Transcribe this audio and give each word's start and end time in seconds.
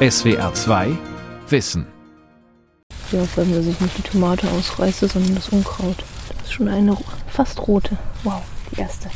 SWR 0.00 0.54
2 0.54 0.96
Wissen. 1.48 1.84
Ja, 3.10 3.24
vor 3.24 3.42
allem, 3.42 3.52
dass 3.52 3.66
ich 3.66 3.80
nicht 3.80 3.98
die 3.98 4.02
Tomate 4.02 4.48
ausreiße, 4.48 5.08
sondern 5.08 5.34
das 5.34 5.48
Unkraut. 5.48 5.96
Das 6.28 6.46
ist 6.46 6.52
schon 6.52 6.68
eine 6.68 6.96
fast 7.26 7.66
rote. 7.66 7.98
Wow, 8.22 8.40
die 8.70 8.80
erste. 8.80 9.10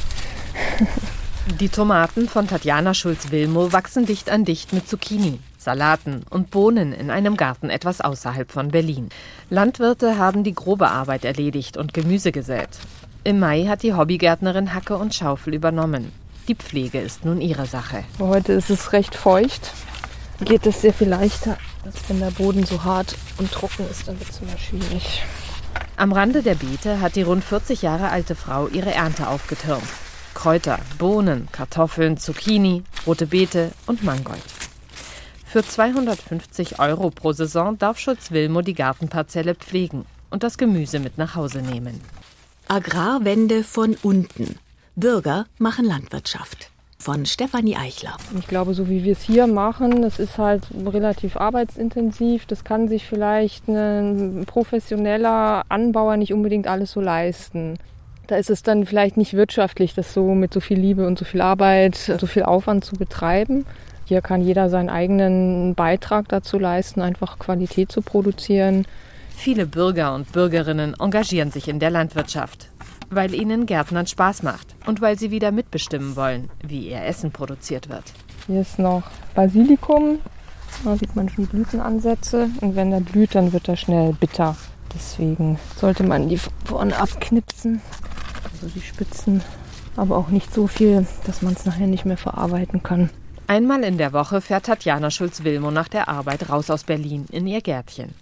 Die 1.60 1.68
Tomaten 1.68 2.28
von 2.28 2.48
Tatjana 2.48 2.94
Schulz-Wilmow 2.94 3.72
wachsen 3.72 4.06
dicht 4.06 4.30
an 4.30 4.44
dicht 4.44 4.72
mit 4.72 4.88
Zucchini, 4.88 5.38
Salaten 5.58 6.22
und 6.30 6.50
Bohnen 6.50 6.92
in 6.92 7.10
einem 7.10 7.36
Garten 7.36 7.68
etwas 7.68 8.00
außerhalb 8.00 8.50
von 8.50 8.68
Berlin. 8.68 9.08
Landwirte 9.50 10.18
haben 10.18 10.44
die 10.44 10.54
grobe 10.54 10.88
Arbeit 10.88 11.24
erledigt 11.24 11.76
und 11.76 11.94
Gemüse 11.94 12.32
gesät. 12.32 12.70
Im 13.24 13.38
Mai 13.38 13.66
hat 13.66 13.82
die 13.82 13.94
Hobbygärtnerin 13.94 14.72
Hacke 14.74 14.96
und 14.96 15.14
Schaufel 15.14 15.54
übernommen. 15.54 16.12
Die 16.48 16.56
Pflege 16.56 17.00
ist 17.00 17.24
nun 17.24 17.40
ihre 17.40 17.66
Sache. 17.66 18.04
Heute 18.18 18.52
ist 18.52 18.70
es 18.70 18.92
recht 18.92 19.14
feucht. 19.14 19.72
Geht 20.40 20.66
es 20.66 20.80
sehr 20.80 20.92
viel 20.92 21.08
leichter, 21.08 21.56
als 21.84 21.96
wenn 22.08 22.20
der 22.20 22.30
Boden 22.30 22.64
so 22.64 22.82
hart 22.82 23.16
und 23.38 23.52
trocken 23.52 23.88
ist, 23.90 24.08
dann 24.08 24.18
wird 24.18 24.30
es 24.30 24.40
immer 24.40 24.58
schwierig. 24.58 25.22
Am 25.96 26.12
Rande 26.12 26.42
der 26.42 26.54
Beete 26.54 27.00
hat 27.00 27.16
die 27.16 27.22
rund 27.22 27.44
40 27.44 27.82
Jahre 27.82 28.10
alte 28.10 28.34
Frau 28.34 28.66
ihre 28.68 28.92
Ernte 28.92 29.28
aufgetürmt. 29.28 29.82
Kräuter, 30.34 30.80
Bohnen, 30.98 31.48
Kartoffeln, 31.52 32.16
Zucchini, 32.16 32.82
rote 33.06 33.26
Beete 33.26 33.70
und 33.86 34.02
Mangold. 34.02 34.42
Für 35.46 35.62
250 35.62 36.80
Euro 36.80 37.10
pro 37.10 37.32
Saison 37.32 37.78
darf 37.78 37.98
Schulz-Wilmo 37.98 38.62
die 38.62 38.74
Gartenparzelle 38.74 39.54
pflegen 39.54 40.06
und 40.30 40.42
das 40.42 40.56
Gemüse 40.56 40.98
mit 40.98 41.18
nach 41.18 41.36
Hause 41.36 41.60
nehmen. 41.60 42.00
Agrarwende 42.68 43.62
von 43.62 43.96
unten. 44.02 44.58
Bürger 44.96 45.46
machen 45.58 45.84
Landwirtschaft. 45.84 46.71
Von 47.02 47.26
Stefanie 47.26 47.74
Eichler. 47.76 48.16
Ich 48.38 48.46
glaube, 48.46 48.74
so 48.74 48.88
wie 48.88 49.02
wir 49.02 49.14
es 49.14 49.22
hier 49.22 49.48
machen, 49.48 50.02
das 50.02 50.20
ist 50.20 50.38
halt 50.38 50.62
relativ 50.86 51.36
arbeitsintensiv. 51.36 52.46
Das 52.46 52.62
kann 52.62 52.86
sich 52.86 53.08
vielleicht 53.08 53.66
ein 53.66 54.44
professioneller 54.46 55.64
Anbauer 55.68 56.16
nicht 56.16 56.32
unbedingt 56.32 56.68
alles 56.68 56.92
so 56.92 57.00
leisten. 57.00 57.76
Da 58.28 58.36
ist 58.36 58.50
es 58.50 58.62
dann 58.62 58.86
vielleicht 58.86 59.16
nicht 59.16 59.34
wirtschaftlich, 59.34 59.94
das 59.94 60.14
so 60.14 60.32
mit 60.32 60.54
so 60.54 60.60
viel 60.60 60.78
Liebe 60.78 61.04
und 61.04 61.18
so 61.18 61.24
viel 61.24 61.40
Arbeit, 61.40 61.96
so 61.96 62.28
viel 62.28 62.44
Aufwand 62.44 62.84
zu 62.84 62.94
betreiben. 62.94 63.66
Hier 64.04 64.20
kann 64.20 64.40
jeder 64.40 64.70
seinen 64.70 64.88
eigenen 64.88 65.74
Beitrag 65.74 66.28
dazu 66.28 66.56
leisten, 66.56 67.00
einfach 67.00 67.40
Qualität 67.40 67.90
zu 67.90 68.02
produzieren. 68.02 68.86
Viele 69.36 69.66
Bürger 69.66 70.14
und 70.14 70.30
Bürgerinnen 70.30 70.94
engagieren 71.00 71.50
sich 71.50 71.66
in 71.66 71.80
der 71.80 71.90
Landwirtschaft 71.90 72.68
weil 73.14 73.34
ihnen 73.34 73.66
Gärtnern 73.66 74.06
Spaß 74.06 74.42
macht 74.42 74.74
und 74.86 75.00
weil 75.00 75.18
sie 75.18 75.30
wieder 75.30 75.52
mitbestimmen 75.52 76.16
wollen, 76.16 76.50
wie 76.66 76.88
ihr 76.90 77.04
Essen 77.04 77.32
produziert 77.32 77.88
wird. 77.88 78.04
Hier 78.46 78.60
ist 78.60 78.78
noch 78.78 79.02
Basilikum. 79.34 80.18
Da 80.84 80.96
sieht 80.96 81.14
man 81.14 81.28
schon 81.28 81.46
Blütenansätze. 81.46 82.48
Und 82.60 82.74
wenn 82.76 82.90
der 82.90 83.00
blüht, 83.00 83.34
dann 83.34 83.52
wird 83.52 83.68
er 83.68 83.76
schnell 83.76 84.12
bitter. 84.14 84.56
Deswegen 84.94 85.58
sollte 85.76 86.02
man 86.02 86.28
die 86.28 86.40
vorne 86.64 86.96
abknipsen, 86.96 87.80
also 88.52 88.66
die 88.74 88.80
Spitzen. 88.80 89.42
Aber 89.96 90.16
auch 90.16 90.28
nicht 90.28 90.52
so 90.52 90.66
viel, 90.66 91.06
dass 91.26 91.42
man 91.42 91.52
es 91.52 91.66
nachher 91.66 91.86
nicht 91.86 92.04
mehr 92.04 92.16
verarbeiten 92.16 92.82
kann. 92.82 93.10
Einmal 93.46 93.84
in 93.84 93.98
der 93.98 94.12
Woche 94.12 94.40
fährt 94.40 94.66
Tatjana 94.66 95.10
Schulz-Wilmow 95.10 95.70
nach 95.70 95.88
der 95.88 96.08
Arbeit 96.08 96.48
raus 96.48 96.70
aus 96.70 96.84
Berlin 96.84 97.26
in 97.30 97.46
ihr 97.46 97.60
Gärtchen. 97.60 98.14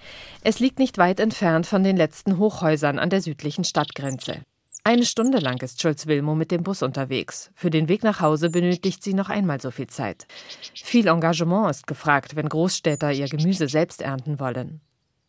Es 0.42 0.58
liegt 0.58 0.78
nicht 0.78 0.98
weit 0.98 1.20
entfernt 1.20 1.66
von 1.66 1.84
den 1.84 1.97
letzten 1.97 2.38
Hochhäusern 2.38 2.98
an 2.98 3.10
der 3.10 3.20
südlichen 3.20 3.62
Stadtgrenze. 3.64 4.38
Eine 4.82 5.04
Stunde 5.04 5.40
lang 5.40 5.60
ist 5.60 5.82
Schulz-Wilmow 5.82 6.34
mit 6.34 6.50
dem 6.50 6.62
Bus 6.62 6.82
unterwegs. 6.82 7.50
Für 7.54 7.68
den 7.68 7.88
Weg 7.88 8.02
nach 8.02 8.20
Hause 8.20 8.48
benötigt 8.48 9.04
sie 9.04 9.12
noch 9.12 9.28
einmal 9.28 9.60
so 9.60 9.70
viel 9.70 9.88
Zeit. 9.88 10.26
Viel 10.74 11.06
Engagement 11.06 11.70
ist 11.70 11.86
gefragt, 11.86 12.34
wenn 12.34 12.48
Großstädter 12.48 13.12
ihr 13.12 13.28
Gemüse 13.28 13.68
selbst 13.68 14.00
ernten 14.00 14.40
wollen. 14.40 14.80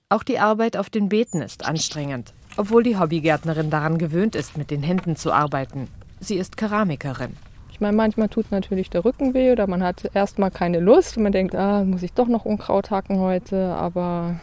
Auch 0.07 0.23
die 0.23 0.39
Arbeit 0.39 0.77
auf 0.77 0.89
den 0.89 1.09
Beeten 1.09 1.41
ist 1.41 1.65
anstrengend, 1.65 2.33
obwohl 2.55 2.83
die 2.83 2.97
Hobbygärtnerin 2.97 3.69
daran 3.69 3.97
gewöhnt 3.97 4.35
ist, 4.35 4.57
mit 4.57 4.71
den 4.71 4.83
Händen 4.83 5.17
zu 5.17 5.33
arbeiten. 5.33 5.89
Sie 6.21 6.37
ist 6.37 6.55
Keramikerin. 6.55 7.35
Ich 7.73 7.81
meine, 7.81 7.97
manchmal 7.97 8.29
tut 8.29 8.51
natürlich 8.51 8.89
der 8.89 9.03
Rücken 9.03 9.33
weh 9.33 9.51
oder 9.51 9.67
man 9.67 9.83
hat 9.83 10.11
erstmal 10.13 10.51
keine 10.51 10.79
Lust 10.79 11.17
und 11.17 11.23
man 11.23 11.31
denkt, 11.33 11.55
ah, 11.55 11.83
muss 11.83 12.03
ich 12.03 12.13
doch 12.13 12.27
noch 12.27 12.45
Unkraut 12.45 12.89
hacken 12.89 13.19
heute, 13.19 13.73
aber 13.73 14.39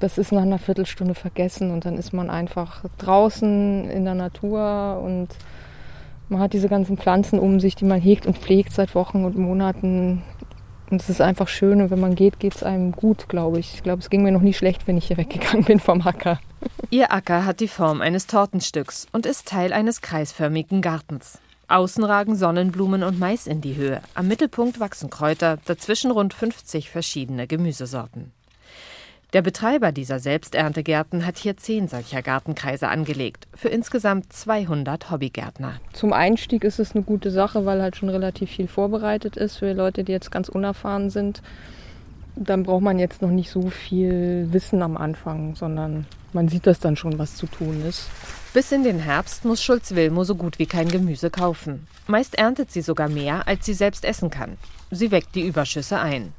das 0.00 0.18
ist 0.18 0.32
nach 0.32 0.42
einer 0.42 0.58
Viertelstunde 0.58 1.14
vergessen 1.14 1.70
und 1.70 1.84
dann 1.84 1.96
ist 1.96 2.12
man 2.12 2.30
einfach 2.30 2.84
draußen 2.98 3.88
in 3.90 4.04
der 4.04 4.14
Natur 4.14 5.00
und 5.02 5.28
man 6.28 6.40
hat 6.40 6.52
diese 6.52 6.68
ganzen 6.68 6.96
Pflanzen 6.96 7.38
um 7.38 7.60
sich, 7.60 7.76
die 7.76 7.84
man 7.84 8.00
hegt 8.00 8.26
und 8.26 8.36
pflegt 8.36 8.72
seit 8.72 8.94
Wochen 8.94 9.24
und 9.24 9.38
Monaten. 9.38 10.22
Und 10.90 11.00
es 11.00 11.08
ist 11.08 11.20
einfach 11.20 11.48
schön 11.48 11.80
und 11.80 11.90
wenn 11.90 12.00
man 12.00 12.14
geht, 12.14 12.38
geht 12.38 12.54
es 12.54 12.62
einem 12.62 12.92
gut, 12.92 13.28
glaube 13.28 13.58
ich. 13.58 13.74
Ich 13.74 13.82
glaube, 13.82 14.00
es 14.00 14.10
ging 14.10 14.22
mir 14.22 14.32
noch 14.32 14.40
nie 14.40 14.52
schlecht, 14.52 14.86
wenn 14.86 14.96
ich 14.96 15.06
hier 15.06 15.16
weggegangen 15.16 15.64
bin 15.64 15.80
vom 15.80 16.02
Acker. 16.02 16.38
Ihr 16.90 17.12
Acker 17.12 17.44
hat 17.44 17.60
die 17.60 17.68
Form 17.68 18.00
eines 18.00 18.26
Tortenstücks 18.26 19.06
und 19.12 19.26
ist 19.26 19.48
Teil 19.48 19.72
eines 19.72 20.00
kreisförmigen 20.00 20.82
Gartens. 20.82 21.38
Außen 21.68 22.04
ragen 22.04 22.36
Sonnenblumen 22.36 23.02
und 23.02 23.18
Mais 23.18 23.48
in 23.48 23.60
die 23.60 23.74
Höhe. 23.74 24.00
Am 24.14 24.28
Mittelpunkt 24.28 24.78
wachsen 24.78 25.10
Kräuter, 25.10 25.58
dazwischen 25.64 26.12
rund 26.12 26.32
50 26.32 26.90
verschiedene 26.90 27.48
Gemüsesorten. 27.48 28.32
Der 29.32 29.42
Betreiber 29.42 29.90
dieser 29.90 30.20
Selbsterntegärten 30.20 31.26
hat 31.26 31.36
hier 31.36 31.56
zehn 31.56 31.88
solcher 31.88 32.22
Gartenkreise 32.22 32.88
angelegt, 32.88 33.48
für 33.54 33.68
insgesamt 33.68 34.32
200 34.32 35.10
Hobbygärtner. 35.10 35.80
Zum 35.92 36.12
Einstieg 36.12 36.62
ist 36.62 36.78
es 36.78 36.94
eine 36.94 37.02
gute 37.02 37.32
Sache, 37.32 37.66
weil 37.66 37.82
halt 37.82 37.96
schon 37.96 38.08
relativ 38.08 38.50
viel 38.50 38.68
vorbereitet 38.68 39.36
ist 39.36 39.56
für 39.56 39.72
Leute, 39.72 40.04
die 40.04 40.12
jetzt 40.12 40.30
ganz 40.30 40.48
unerfahren 40.48 41.10
sind. 41.10 41.42
Dann 42.36 42.62
braucht 42.62 42.82
man 42.82 43.00
jetzt 43.00 43.20
noch 43.20 43.30
nicht 43.30 43.50
so 43.50 43.68
viel 43.68 44.46
Wissen 44.52 44.80
am 44.80 44.96
Anfang, 44.96 45.56
sondern 45.56 46.06
man 46.32 46.48
sieht 46.48 46.66
das 46.66 46.78
dann 46.78 46.96
schon, 46.96 47.18
was 47.18 47.34
zu 47.34 47.46
tun 47.46 47.82
ist. 47.84 48.08
Bis 48.54 48.70
in 48.70 48.84
den 48.84 49.00
Herbst 49.00 49.44
muss 49.44 49.62
Schulz-Wilmo 49.62 50.22
so 50.22 50.36
gut 50.36 50.58
wie 50.58 50.66
kein 50.66 50.88
Gemüse 50.88 51.30
kaufen. 51.30 51.88
Meist 52.06 52.38
erntet 52.38 52.70
sie 52.70 52.82
sogar 52.82 53.08
mehr, 53.08 53.48
als 53.48 53.66
sie 53.66 53.74
selbst 53.74 54.04
essen 54.04 54.30
kann. 54.30 54.56
Sie 54.90 55.10
weckt 55.10 55.34
die 55.34 55.46
Überschüsse 55.46 55.98
ein. 55.98 56.32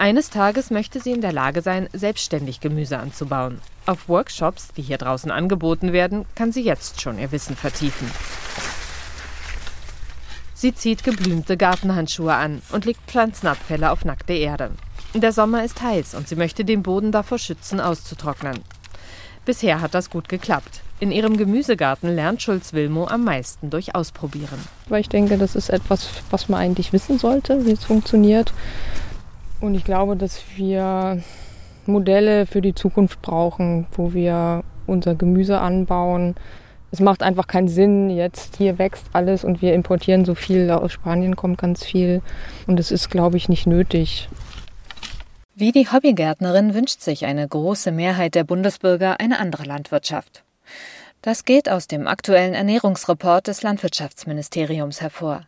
Eines 0.00 0.30
Tages 0.30 0.70
möchte 0.70 0.98
sie 0.98 1.10
in 1.10 1.20
der 1.20 1.34
Lage 1.34 1.60
sein, 1.60 1.86
selbstständig 1.92 2.60
Gemüse 2.60 2.98
anzubauen. 2.98 3.60
Auf 3.84 4.08
Workshops, 4.08 4.68
die 4.74 4.80
hier 4.80 4.96
draußen 4.96 5.30
angeboten 5.30 5.92
werden, 5.92 6.24
kann 6.34 6.52
sie 6.52 6.62
jetzt 6.62 7.02
schon 7.02 7.18
ihr 7.18 7.32
Wissen 7.32 7.54
vertiefen. 7.54 8.10
Sie 10.54 10.74
zieht 10.74 11.04
geblümte 11.04 11.58
Gartenhandschuhe 11.58 12.32
an 12.32 12.62
und 12.72 12.86
legt 12.86 13.10
Pflanzenabfälle 13.10 13.90
auf 13.90 14.06
nackte 14.06 14.32
Erde. 14.32 14.70
Der 15.12 15.32
Sommer 15.32 15.64
ist 15.64 15.82
heiß 15.82 16.14
und 16.14 16.28
sie 16.28 16.36
möchte 16.36 16.64
den 16.64 16.82
Boden 16.82 17.12
davor 17.12 17.38
schützen, 17.38 17.78
auszutrocknen. 17.78 18.60
Bisher 19.44 19.82
hat 19.82 19.92
das 19.92 20.08
gut 20.08 20.30
geklappt. 20.30 20.80
In 20.98 21.12
ihrem 21.12 21.36
Gemüsegarten 21.36 22.14
lernt 22.14 22.40
Schulz-Wilmow 22.40 23.10
am 23.10 23.24
meisten 23.24 23.68
durch 23.68 23.94
Ausprobieren. 23.94 24.60
Weil 24.88 25.02
ich 25.02 25.10
denke, 25.10 25.36
das 25.36 25.56
ist 25.56 25.68
etwas, 25.68 26.08
was 26.30 26.48
man 26.48 26.58
eigentlich 26.58 26.94
wissen 26.94 27.18
sollte, 27.18 27.66
wie 27.66 27.72
es 27.72 27.84
funktioniert. 27.84 28.54
Und 29.60 29.74
ich 29.74 29.84
glaube, 29.84 30.16
dass 30.16 30.42
wir 30.56 31.22
Modelle 31.86 32.46
für 32.46 32.62
die 32.62 32.74
Zukunft 32.74 33.20
brauchen, 33.20 33.86
wo 33.92 34.14
wir 34.14 34.64
unser 34.86 35.14
Gemüse 35.14 35.60
anbauen. 35.60 36.34
Es 36.90 37.00
macht 37.00 37.22
einfach 37.22 37.46
keinen 37.46 37.68
Sinn, 37.68 38.10
jetzt 38.10 38.56
hier 38.56 38.78
wächst 38.78 39.06
alles 39.12 39.44
und 39.44 39.62
wir 39.62 39.74
importieren 39.74 40.24
so 40.24 40.34
viel, 40.34 40.70
aus 40.70 40.92
Spanien 40.92 41.36
kommt 41.36 41.58
ganz 41.58 41.84
viel. 41.84 42.22
Und 42.66 42.80
es 42.80 42.90
ist, 42.90 43.10
glaube 43.10 43.36
ich, 43.36 43.48
nicht 43.48 43.66
nötig. 43.66 44.28
Wie 45.54 45.72
die 45.72 45.88
Hobbygärtnerin 45.88 46.74
wünscht 46.74 47.00
sich 47.02 47.26
eine 47.26 47.46
große 47.46 47.92
Mehrheit 47.92 48.34
der 48.34 48.44
Bundesbürger 48.44 49.20
eine 49.20 49.38
andere 49.38 49.64
Landwirtschaft. 49.64 50.42
Das 51.22 51.44
geht 51.44 51.68
aus 51.68 51.86
dem 51.86 52.08
aktuellen 52.08 52.54
Ernährungsreport 52.54 53.46
des 53.46 53.62
Landwirtschaftsministeriums 53.62 55.02
hervor. 55.02 55.42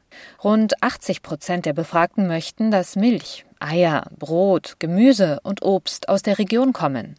Rund 0.45 0.83
80 0.83 1.23
Prozent 1.23 1.65
der 1.65 1.73
Befragten 1.73 2.27
möchten, 2.27 2.71
dass 2.71 2.95
Milch, 2.95 3.47
Eier, 3.59 4.05
Brot, 4.19 4.77
Gemüse 4.81 5.41
und 5.43 5.63
Obst 5.63 6.11
aus 6.11 6.21
der 6.21 6.39
Region 6.39 6.75
kommen. 6.75 7.17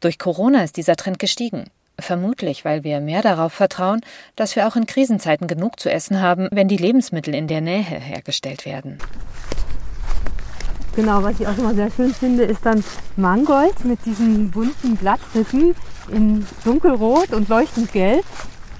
Durch 0.00 0.18
Corona 0.18 0.64
ist 0.64 0.76
dieser 0.76 0.96
Trend 0.96 1.20
gestiegen. 1.20 1.70
Vermutlich, 2.00 2.64
weil 2.64 2.82
wir 2.82 3.00
mehr 3.00 3.22
darauf 3.22 3.52
vertrauen, 3.52 4.00
dass 4.34 4.56
wir 4.56 4.66
auch 4.66 4.74
in 4.74 4.86
Krisenzeiten 4.86 5.46
genug 5.46 5.78
zu 5.78 5.88
essen 5.88 6.20
haben, 6.20 6.48
wenn 6.50 6.66
die 6.66 6.76
Lebensmittel 6.76 7.32
in 7.32 7.46
der 7.46 7.60
Nähe 7.60 7.82
hergestellt 7.82 8.66
werden. 8.66 8.98
Genau, 10.96 11.22
was 11.22 11.38
ich 11.38 11.46
auch 11.46 11.56
immer 11.56 11.74
sehr 11.76 11.92
schön 11.92 12.12
finde, 12.12 12.42
ist 12.42 12.66
dann 12.66 12.82
Mangold 13.14 13.84
mit 13.84 14.04
diesen 14.04 14.50
bunten 14.50 14.96
Blattrücken 14.96 15.76
in 16.10 16.46
dunkelrot 16.64 17.32
und 17.32 17.48
leuchtend 17.48 17.92
gelb. 17.92 18.24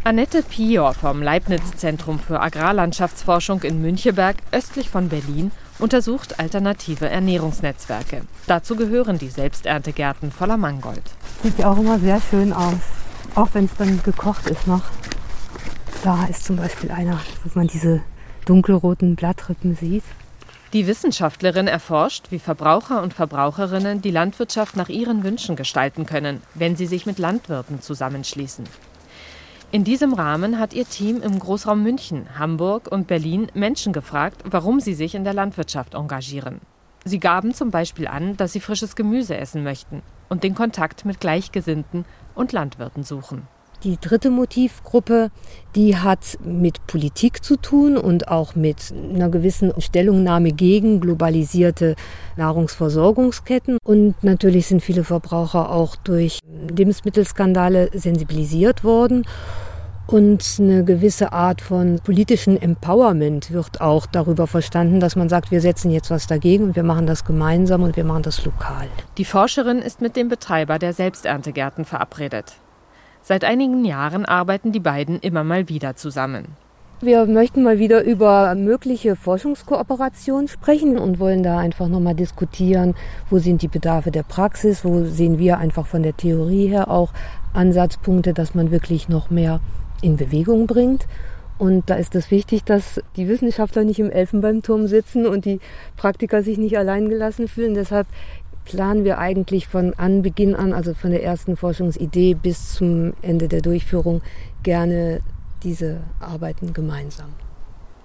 Annette 0.05 0.43
Pior 0.43 0.95
vom 0.95 1.23
Leibniz-Zentrum 1.23 2.19
für 2.19 2.41
Agrarlandschaftsforschung 2.41 3.63
in 3.63 3.83
Müncheberg, 3.83 4.37
östlich 4.53 4.89
von 4.89 5.09
Berlin, 5.09 5.51
untersucht 5.79 6.41
alternative 6.41 7.09
Ernährungsnetzwerke. 7.09 8.23
Dazu 8.47 8.77
gehören 8.77 9.19
die 9.19 9.29
Selbsterntegärten 9.29 10.33
voller 10.33 10.57
Mangold. 10.57 11.03
Sieht 11.43 11.59
ja 11.59 11.71
auch 11.71 11.79
immer 11.79 11.99
sehr 11.99 12.21
schön 12.21 12.53
aus, 12.53 12.81
auch 13.35 13.49
wenn 13.53 13.67
es 13.67 13.75
dann 13.77 14.03
gekocht 14.03 14.47
ist 14.47 14.67
noch. 14.67 14.83
Da 16.03 16.25
ist 16.27 16.45
zum 16.45 16.57
Beispiel 16.57 16.91
einer, 16.91 17.21
wo 17.45 17.59
man 17.59 17.67
diese 17.67 18.01
dunkelroten 18.45 19.15
Blattrippen 19.15 19.77
sieht. 19.77 20.05
Die 20.75 20.87
Wissenschaftlerin 20.87 21.67
erforscht, 21.67 22.27
wie 22.31 22.39
Verbraucher 22.39 23.03
und 23.03 23.15
Verbraucherinnen 23.15 24.03
die 24.03 24.11
Landwirtschaft 24.11 24.77
nach 24.77 24.91
ihren 24.91 25.25
Wünschen 25.25 25.57
gestalten 25.57 26.05
können, 26.05 26.43
wenn 26.55 26.77
sie 26.77 26.87
sich 26.87 27.07
mit 27.07 27.19
Landwirten 27.19 27.81
zusammenschließen. 27.81 28.67
In 29.71 29.85
diesem 29.85 30.13
Rahmen 30.13 30.59
hat 30.59 30.75
ihr 30.75 30.87
Team 30.87 31.23
im 31.23 31.39
Großraum 31.39 31.83
München, 31.83 32.39
Hamburg 32.39 32.93
und 32.93 33.07
Berlin 33.07 33.51
Menschen 33.55 33.95
gefragt, 33.95 34.43
warum 34.45 34.81
sie 34.81 34.93
sich 34.93 35.15
in 35.15 35.25
der 35.25 35.33
Landwirtschaft 35.33 35.95
engagieren. 35.95 36.61
Sie 37.03 37.19
gaben 37.19 37.55
zum 37.55 37.71
Beispiel 37.71 38.07
an, 38.07 38.37
dass 38.37 38.53
sie 38.53 38.61
frisches 38.61 38.95
Gemüse 38.95 39.39
essen 39.39 39.63
möchten 39.63 40.03
und 40.29 40.43
den 40.43 40.55
Kontakt 40.55 41.07
mit 41.07 41.19
Gleichgesinnten 41.19 42.05
und 42.35 42.53
Landwirten 42.53 43.05
suchen. 43.05 43.49
Die 43.85 43.97
dritte 44.01 44.31
Motivgruppe, 44.31 45.31
die 45.77 45.97
hat 45.97 46.39
mit 46.45 46.85
Politik 46.89 47.45
zu 47.45 47.57
tun 47.57 47.97
und 47.97 48.27
auch 48.27 48.57
mit 48.57 48.93
einer 49.15 49.29
gewissen 49.29 49.73
Stellungnahme 49.79 50.51
gegen 50.51 51.01
globalisierte 51.01 51.95
Nahrungsversorgungsketten. 52.37 53.79
Und 53.85 54.17
natürlich 54.25 54.67
sind 54.67 54.83
viele 54.83 55.05
Verbraucher 55.05 55.71
auch 55.71 55.95
durch 55.95 56.41
Lebensmittelskandale 56.77 57.91
sensibilisiert 57.95 58.83
worden. 58.83 59.25
Und 60.09 60.57
eine 60.59 60.85
gewisse 60.85 61.33
Art 61.33 61.61
von 61.61 62.01
politischen 62.03 62.61
Empowerment 62.61 63.53
wird 63.53 63.81
auch 63.81 64.07
darüber 64.07 64.47
verstanden, 64.47 65.01
dass 65.01 65.17
man 65.17 65.29
sagt, 65.29 65.51
wir 65.51 65.61
setzen 65.61 65.91
jetzt 65.91 66.11
was 66.11 66.27
dagegen 66.27 66.65
und 66.65 66.77
wir 66.77 66.83
machen 66.83 67.07
das 67.07 67.27
gemeinsam 67.27 67.83
und 67.83 67.95
wir 67.95 68.05
machen 68.05 68.23
das 68.23 68.45
lokal. 68.45 68.89
Die 69.19 69.27
Forscherin 69.27 69.81
ist 69.81 70.01
mit 70.01 70.17
dem 70.17 70.29
Betreiber 70.29 70.79
der 70.79 70.95
Selbsterntegärten 70.95 71.85
verabredet. 71.85 72.55
Seit 73.23 73.45
einigen 73.45 73.85
Jahren 73.85 74.25
arbeiten 74.25 74.73
die 74.73 74.81
beiden 74.81 75.19
immer 75.21 75.45
mal 75.45 75.69
wieder 75.69 75.97
zusammen. 75.97 76.47
Wir 77.01 77.27
möchten 77.27 77.63
mal 77.63 77.79
wieder 77.79 78.03
über 78.03 78.57
mögliche 78.57 79.15
Forschungskooperation 79.15 80.49
sprechen 80.49 80.99
und 80.99 81.21
wollen 81.21 81.45
da 81.45 81.59
einfach 81.59 81.87
nochmal 81.87 82.17
diskutieren, 82.17 82.97
wo 83.31 83.39
sind 83.39 83.63
die 83.63 83.69
Bedarfe 83.69 84.11
der 84.11 84.25
Praxis, 84.25 84.85
wo 84.85 85.05
sehen 85.05 85.39
wir 85.39 85.59
einfach 85.59 85.87
von 85.87 86.03
der 86.03 86.17
Theorie 86.17 86.67
her 86.67 86.91
auch 86.91 87.13
Ansatzpunkte, 87.53 88.35
dass 88.35 88.57
man 88.57 88.73
wirklich 88.73 89.09
noch 89.09 89.31
mehr 89.31 89.61
in 90.03 90.17
Bewegung 90.17 90.67
bringt. 90.67 91.07
Und 91.57 91.89
da 91.91 91.95
ist 91.95 92.17
es 92.17 92.33
wichtig, 92.33 92.65
dass 92.65 93.01
die 93.17 93.29
Wissenschaftler 93.29 93.85
nicht 93.85 94.01
im 94.01 94.11
Elfenbeinturm 94.11 94.89
sitzen 94.89 95.25
und 95.27 95.45
die 95.45 95.61
Praktiker 95.97 96.43
sich 96.43 96.59
nicht 96.59 96.79
allein 96.79 97.09
gelassen 97.09 97.47
fühlen. 97.47 97.75
Deshalb 97.75 98.09
planen 98.69 99.05
wir 99.05 99.19
eigentlich 99.19 99.67
von 99.67 99.95
Anbeginn 99.95 100.55
an, 100.55 100.75
also 100.75 100.93
von 100.93 101.11
der 101.11 101.25
ersten 101.25 101.57
Forschungsidee 101.57 102.35
bis 102.35 102.75
zum 102.75 103.15
Ende 103.23 103.49
der 103.49 103.63
Durchführung, 103.63 104.21
gerne 104.63 105.21
diese 105.63 106.01
Arbeiten 106.21 106.75
gemeinsam. 106.75 107.31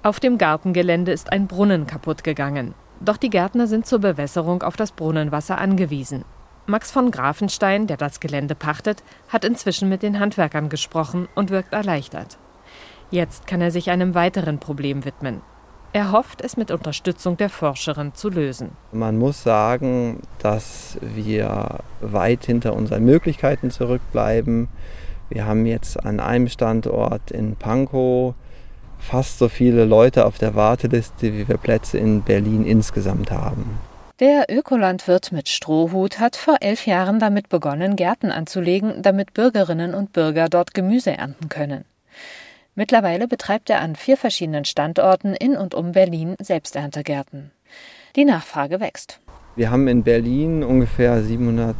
Auf 0.03 0.21
dem 0.21 0.37
Gartengelände 0.37 1.11
ist 1.11 1.31
ein 1.31 1.47
Brunnen 1.47 1.85
kaputt 1.85 2.23
gegangen. 2.23 2.73
Doch 3.01 3.17
die 3.17 3.29
Gärtner 3.29 3.67
sind 3.67 3.85
zur 3.85 3.99
Bewässerung 3.99 4.63
auf 4.63 4.77
das 4.77 4.93
Brunnenwasser 4.93 5.57
angewiesen. 5.57 6.23
Max 6.65 6.91
von 6.91 7.11
Grafenstein, 7.11 7.87
der 7.87 7.97
das 7.97 8.21
Gelände 8.21 8.55
pachtet, 8.55 9.03
hat 9.27 9.43
inzwischen 9.43 9.89
mit 9.89 10.01
den 10.01 10.19
Handwerkern 10.19 10.69
gesprochen 10.69 11.27
und 11.35 11.49
wirkt 11.49 11.73
erleichtert. 11.73 12.37
Jetzt 13.11 13.47
kann 13.47 13.59
er 13.59 13.71
sich 13.71 13.89
einem 13.89 14.15
weiteren 14.15 14.59
Problem 14.59 15.03
widmen. 15.03 15.41
Er 15.93 16.11
hofft, 16.11 16.41
es 16.43 16.57
mit 16.57 16.71
Unterstützung 16.71 17.37
der 17.37 17.49
Forscherin 17.49 18.15
zu 18.15 18.29
lösen. 18.29 18.71
Man 18.91 19.19
muss 19.19 19.43
sagen, 19.43 20.21
dass 20.39 20.97
wir 21.01 21.81
weit 22.01 22.45
hinter 22.45 22.73
unseren 22.73 23.05
Möglichkeiten 23.05 23.69
zurückbleiben. 23.69 24.69
Wir 25.29 25.45
haben 25.45 25.67
jetzt 25.67 26.03
an 26.03 26.19
einem 26.19 26.47
Standort 26.47 27.29
in 27.29 27.55
Pankow 27.55 28.33
fast 28.97 29.37
so 29.37 29.49
viele 29.49 29.85
Leute 29.85 30.25
auf 30.25 30.39
der 30.39 30.55
Warteliste, 30.55 31.31
wie 31.31 31.47
wir 31.47 31.57
Plätze 31.57 31.99
in 31.99 32.23
Berlin 32.23 32.65
insgesamt 32.65 33.29
haben. 33.29 33.79
Der 34.19 34.45
Ökolandwirt 34.49 35.31
mit 35.31 35.49
Strohhut 35.49 36.19
hat 36.19 36.35
vor 36.35 36.57
elf 36.61 36.87
Jahren 36.87 37.19
damit 37.19 37.49
begonnen, 37.49 37.95
Gärten 37.95 38.31
anzulegen, 38.31 39.01
damit 39.03 39.33
Bürgerinnen 39.33 39.93
und 39.93 40.13
Bürger 40.13 40.49
dort 40.49 40.73
Gemüse 40.73 41.11
ernten 41.11 41.49
können. 41.49 41.85
Mittlerweile 42.75 43.27
betreibt 43.27 43.69
er 43.69 43.81
an 43.81 43.95
vier 43.95 44.17
verschiedenen 44.17 44.65
Standorten 44.65 45.35
in 45.35 45.55
und 45.55 45.75
um 45.75 45.91
Berlin 45.91 46.35
Selbsterntegärten. 46.41 47.51
Die 48.15 48.25
Nachfrage 48.25 48.79
wächst. 48.79 49.19
Wir 49.55 49.69
haben 49.69 49.87
in 49.87 50.01
Berlin 50.01 50.63
ungefähr 50.63 51.21
700 51.21 51.75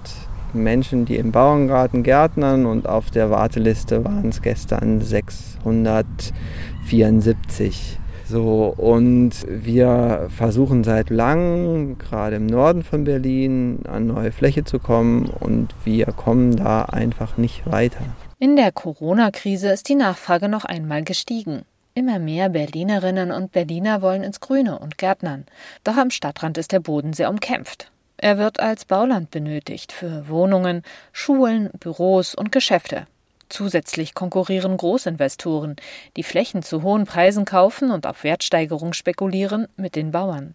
Menschen, 0.53 1.05
die 1.05 1.15
im 1.15 1.31
Bauerngarten 1.31 2.03
gärtnern 2.03 2.67
und 2.67 2.87
auf 2.87 3.09
der 3.09 3.31
Warteliste 3.31 4.05
waren 4.05 4.29
es 4.29 4.43
gestern 4.43 5.01
674. 5.01 7.97
So, 8.25 8.73
und 8.77 9.31
wir 9.47 10.27
versuchen 10.29 10.83
seit 10.83 11.09
langem, 11.09 11.97
gerade 11.97 12.35
im 12.35 12.45
Norden 12.45 12.83
von 12.83 13.03
Berlin, 13.03 13.79
an 13.87 14.05
neue 14.07 14.31
Fläche 14.31 14.63
zu 14.63 14.77
kommen 14.79 15.25
und 15.25 15.73
wir 15.83 16.05
kommen 16.05 16.55
da 16.55 16.83
einfach 16.83 17.37
nicht 17.37 17.69
weiter. 17.69 18.05
In 18.43 18.57
der 18.57 18.73
Corona-Krise 18.73 19.69
ist 19.69 19.87
die 19.87 19.95
Nachfrage 19.95 20.49
noch 20.49 20.65
einmal 20.65 21.01
gestiegen. 21.05 21.63
Immer 21.93 22.19
mehr 22.19 22.49
Berlinerinnen 22.49 23.31
und 23.31 23.53
Berliner 23.53 24.01
wollen 24.01 24.21
ins 24.21 24.41
Grüne 24.41 24.79
und 24.79 24.97
Gärtnern. 24.97 25.45
Doch 25.85 25.95
am 25.95 26.09
Stadtrand 26.09 26.57
ist 26.57 26.73
der 26.73 26.81
Boden 26.81 27.13
sehr 27.13 27.29
umkämpft. 27.29 27.89
Er 28.17 28.37
wird 28.37 28.59
als 28.59 28.83
Bauland 28.83 29.31
benötigt 29.31 29.93
für 29.93 30.27
Wohnungen, 30.27 30.83
Schulen, 31.13 31.69
Büros 31.79 32.35
und 32.35 32.51
Geschäfte. 32.51 33.05
Zusätzlich 33.47 34.13
konkurrieren 34.13 34.75
Großinvestoren, 34.75 35.77
die 36.17 36.23
Flächen 36.23 36.63
zu 36.63 36.83
hohen 36.83 37.05
Preisen 37.05 37.45
kaufen 37.45 37.91
und 37.91 38.05
auf 38.05 38.25
Wertsteigerung 38.25 38.91
spekulieren, 38.91 39.69
mit 39.77 39.95
den 39.95 40.11
Bauern. 40.11 40.53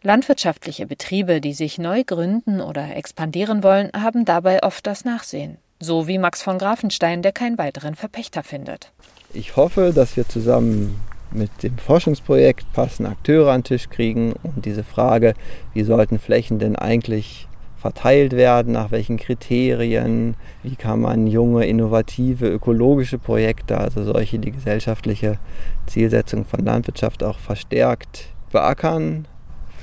Landwirtschaftliche 0.00 0.86
Betriebe, 0.86 1.42
die 1.42 1.52
sich 1.52 1.76
neu 1.76 2.02
gründen 2.02 2.62
oder 2.62 2.96
expandieren 2.96 3.62
wollen, 3.62 3.90
haben 3.94 4.24
dabei 4.24 4.62
oft 4.62 4.86
das 4.86 5.04
Nachsehen. 5.04 5.58
So 5.80 6.08
wie 6.08 6.18
Max 6.18 6.42
von 6.42 6.58
Grafenstein, 6.58 7.22
der 7.22 7.30
keinen 7.30 7.56
weiteren 7.56 7.94
Verpächter 7.94 8.42
findet. 8.42 8.92
Ich 9.32 9.56
hoffe, 9.56 9.92
dass 9.94 10.16
wir 10.16 10.28
zusammen 10.28 11.00
mit 11.30 11.62
dem 11.62 11.78
Forschungsprojekt 11.78 12.72
passende 12.72 13.10
Akteure 13.10 13.52
an 13.52 13.60
den 13.60 13.64
Tisch 13.64 13.88
kriegen 13.88 14.32
und 14.42 14.64
diese 14.64 14.82
Frage, 14.82 15.34
wie 15.74 15.84
sollten 15.84 16.18
Flächen 16.18 16.58
denn 16.58 16.74
eigentlich 16.74 17.46
verteilt 17.76 18.32
werden, 18.32 18.72
nach 18.72 18.90
welchen 18.90 19.18
Kriterien, 19.18 20.34
wie 20.64 20.74
kann 20.74 21.00
man 21.00 21.28
junge, 21.28 21.64
innovative, 21.66 22.48
ökologische 22.48 23.18
Projekte, 23.18 23.78
also 23.78 24.02
solche, 24.02 24.40
die 24.40 24.50
gesellschaftliche 24.50 25.38
Zielsetzung 25.86 26.44
von 26.44 26.64
Landwirtschaft 26.64 27.22
auch 27.22 27.38
verstärkt 27.38 28.30
beackern, 28.50 29.28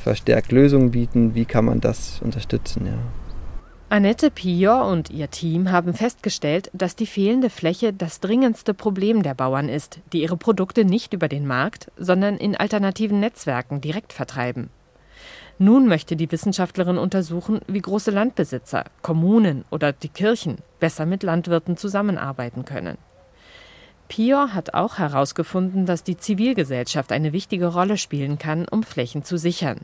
verstärkt 0.04 0.52
Lösungen 0.52 0.92
bieten, 0.92 1.36
wie 1.36 1.46
kann 1.46 1.64
man 1.64 1.80
das 1.80 2.20
unterstützen, 2.22 2.86
ja. 2.86 2.98
Annette 3.88 4.32
Pior 4.32 4.88
und 4.88 5.12
ihr 5.12 5.30
Team 5.30 5.72
haben 5.72 5.94
festgestellt, 5.94 6.72
dass 6.74 6.96
die 6.96 7.06
fehlende 7.06 7.52
Fläche 7.52 7.94
das 7.94 8.20
dringendste 8.20 8.74
Problem 8.74 9.22
der 9.22 9.36
Bauern 9.36 9.70
ist, 9.70 10.00
die 10.12 10.24
ihre 10.24 10.38
Produkte 10.38 10.86
nicht 10.86 11.14
über 11.14 11.28
den 11.28 11.46
Markt, 11.46 11.92
sondern 11.96 12.38
in 12.38 12.56
alternativen 12.56 13.20
Netzwerken 13.20 13.82
direkt 13.82 14.12
vertreiben. 14.12 14.72
Nun 15.60 15.88
möchte 15.88 16.16
die 16.16 16.32
Wissenschaftlerin 16.32 16.98
untersuchen, 16.98 17.62
wie 17.68 17.80
große 17.80 18.10
Landbesitzer, 18.10 18.86
Kommunen 19.04 19.66
oder 19.70 19.94
die 19.94 20.10
Kirchen 20.10 20.58
besser 20.80 21.06
mit 21.06 21.22
Landwirten 21.22 21.78
zusammenarbeiten 21.78 22.66
können. 22.66 22.98
Pior 24.08 24.54
hat 24.56 24.74
auch 24.74 24.98
herausgefunden, 24.98 25.86
dass 25.86 26.04
die 26.04 26.18
Zivilgesellschaft 26.18 27.12
eine 27.12 27.34
wichtige 27.34 27.68
Rolle 27.68 27.98
spielen 27.98 28.40
kann, 28.40 28.68
um 28.68 28.82
Flächen 28.82 29.24
zu 29.24 29.38
sichern. 29.38 29.82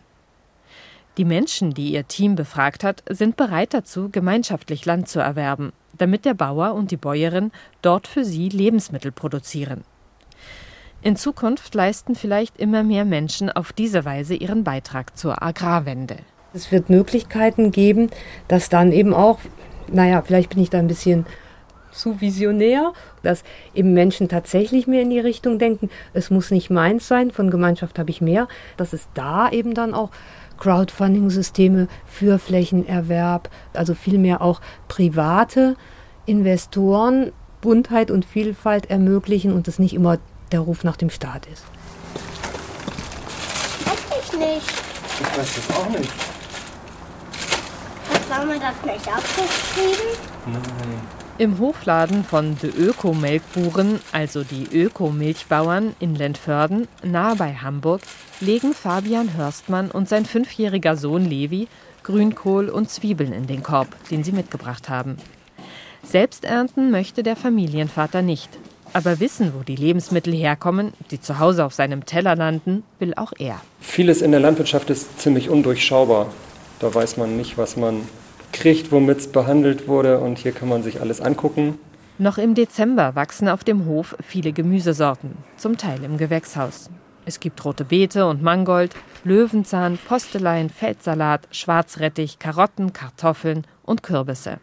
Die 1.17 1.25
Menschen, 1.25 1.73
die 1.73 1.91
ihr 1.91 2.07
Team 2.07 2.35
befragt 2.35 2.83
hat, 2.83 3.03
sind 3.09 3.35
bereit 3.35 3.73
dazu, 3.73 4.09
gemeinschaftlich 4.09 4.85
Land 4.85 5.09
zu 5.09 5.19
erwerben, 5.19 5.73
damit 5.97 6.23
der 6.23 6.33
Bauer 6.33 6.73
und 6.73 6.91
die 6.91 6.97
Bäuerin 6.97 7.51
dort 7.81 8.07
für 8.07 8.23
sie 8.23 8.47
Lebensmittel 8.47 9.11
produzieren. 9.11 9.83
In 11.01 11.15
Zukunft 11.15 11.73
leisten 11.75 12.15
vielleicht 12.15 12.57
immer 12.59 12.83
mehr 12.83 13.05
Menschen 13.05 13.51
auf 13.51 13.73
diese 13.73 14.05
Weise 14.05 14.35
ihren 14.35 14.63
Beitrag 14.63 15.17
zur 15.17 15.41
Agrarwende. 15.41 16.17
Es 16.53 16.71
wird 16.71 16.89
Möglichkeiten 16.89 17.71
geben, 17.71 18.09
dass 18.47 18.69
dann 18.69 18.91
eben 18.91 19.13
auch, 19.13 19.39
naja, 19.91 20.21
vielleicht 20.21 20.51
bin 20.51 20.61
ich 20.61 20.69
da 20.69 20.79
ein 20.79 20.87
bisschen 20.87 21.25
zu 21.91 22.21
visionär, 22.21 22.93
dass 23.23 23.43
eben 23.73 23.93
Menschen 23.93 24.29
tatsächlich 24.29 24.87
mehr 24.87 25.01
in 25.01 25.09
die 25.09 25.19
Richtung 25.19 25.59
denken, 25.59 25.89
es 26.13 26.29
muss 26.29 26.51
nicht 26.51 26.69
meins 26.69 27.07
sein, 27.07 27.31
von 27.31 27.49
Gemeinschaft 27.49 27.99
habe 27.99 28.11
ich 28.11 28.21
mehr, 28.21 28.47
dass 28.77 28.93
es 28.93 29.07
da 29.13 29.49
eben 29.49 29.73
dann 29.73 29.93
auch 29.93 30.11
Crowdfunding-Systeme 30.61 31.87
für 32.05 32.37
Flächenerwerb, 32.37 33.49
also 33.73 33.95
vielmehr 33.95 34.41
auch 34.41 34.61
private 34.87 35.75
Investoren 36.27 37.31
Buntheit 37.61 38.11
und 38.11 38.25
Vielfalt 38.25 38.89
ermöglichen 38.89 39.53
und 39.53 39.67
es 39.67 39.79
nicht 39.79 39.93
immer 39.93 40.19
der 40.51 40.59
Ruf 40.61 40.83
nach 40.83 40.97
dem 40.97 41.09
Staat 41.09 41.47
ist. 41.47 41.63
Weiß 43.85 44.23
ich 44.23 44.39
nicht. 44.39 44.73
Ich 45.19 45.37
weiß 45.37 45.55
das 45.55 45.77
auch 45.77 45.89
nicht. 45.89 46.11
Hat 48.11 48.29
Mama 48.29 48.53
das 48.59 48.85
nicht 48.85 49.07
aufgeschrieben? 49.07 50.17
Nein. 50.45 51.20
Im 51.41 51.57
Hofladen 51.57 52.23
von 52.23 52.55
De 52.61 52.69
Öko-Melkburen, 52.69 53.99
also 54.11 54.43
die 54.43 54.67
Öko-Milchbauern 54.71 55.95
in 55.99 56.13
Lentförden, 56.13 56.87
nahe 57.01 57.35
bei 57.35 57.55
Hamburg, 57.55 58.01
legen 58.41 58.75
Fabian 58.75 59.35
Hörstmann 59.35 59.89
und 59.89 60.07
sein 60.07 60.25
fünfjähriger 60.25 60.95
Sohn 60.95 61.25
Levi 61.25 61.67
Grünkohl 62.03 62.69
und 62.69 62.91
Zwiebeln 62.91 63.33
in 63.33 63.47
den 63.47 63.63
Korb, 63.63 63.87
den 64.11 64.23
sie 64.23 64.33
mitgebracht 64.33 64.87
haben. 64.87 65.17
Selbst 66.03 66.45
ernten 66.45 66.91
möchte 66.91 67.23
der 67.23 67.35
Familienvater 67.35 68.21
nicht. 68.21 68.51
Aber 68.93 69.19
wissen, 69.19 69.53
wo 69.57 69.63
die 69.63 69.75
Lebensmittel 69.75 70.35
herkommen, 70.35 70.93
die 71.09 71.21
zu 71.21 71.39
Hause 71.39 71.65
auf 71.65 71.73
seinem 71.73 72.05
Teller 72.05 72.35
landen, 72.35 72.83
will 72.99 73.15
auch 73.15 73.33
er. 73.39 73.59
Vieles 73.79 74.21
in 74.21 74.29
der 74.29 74.41
Landwirtschaft 74.41 74.91
ist 74.91 75.19
ziemlich 75.19 75.49
undurchschaubar. 75.49 76.27
Da 76.77 76.93
weiß 76.93 77.17
man 77.17 77.35
nicht, 77.35 77.57
was 77.57 77.77
man 77.77 78.03
kriegt, 78.53 78.91
womit 78.91 79.19
es 79.19 79.31
behandelt 79.31 79.87
wurde. 79.87 80.19
Und 80.19 80.37
hier 80.37 80.51
kann 80.51 80.69
man 80.69 80.83
sich 80.83 81.01
alles 81.01 81.21
angucken. 81.21 81.77
Noch 82.17 82.37
im 82.37 82.53
Dezember 82.53 83.15
wachsen 83.15 83.47
auf 83.47 83.63
dem 83.63 83.85
Hof 83.85 84.15
viele 84.23 84.53
Gemüsesorten, 84.53 85.37
zum 85.57 85.77
Teil 85.77 86.03
im 86.03 86.17
Gewächshaus. 86.17 86.89
Es 87.25 87.39
gibt 87.39 87.63
rote 87.65 87.85
Beete 87.85 88.27
und 88.27 88.41
Mangold, 88.41 88.95
Löwenzahn, 89.23 89.97
Postelein, 89.97 90.69
Feldsalat, 90.69 91.47
Schwarzrettich, 91.51 92.39
Karotten, 92.39 92.93
Kartoffeln 92.93 93.65
und 93.83 94.03
Kürbisse. 94.03 94.59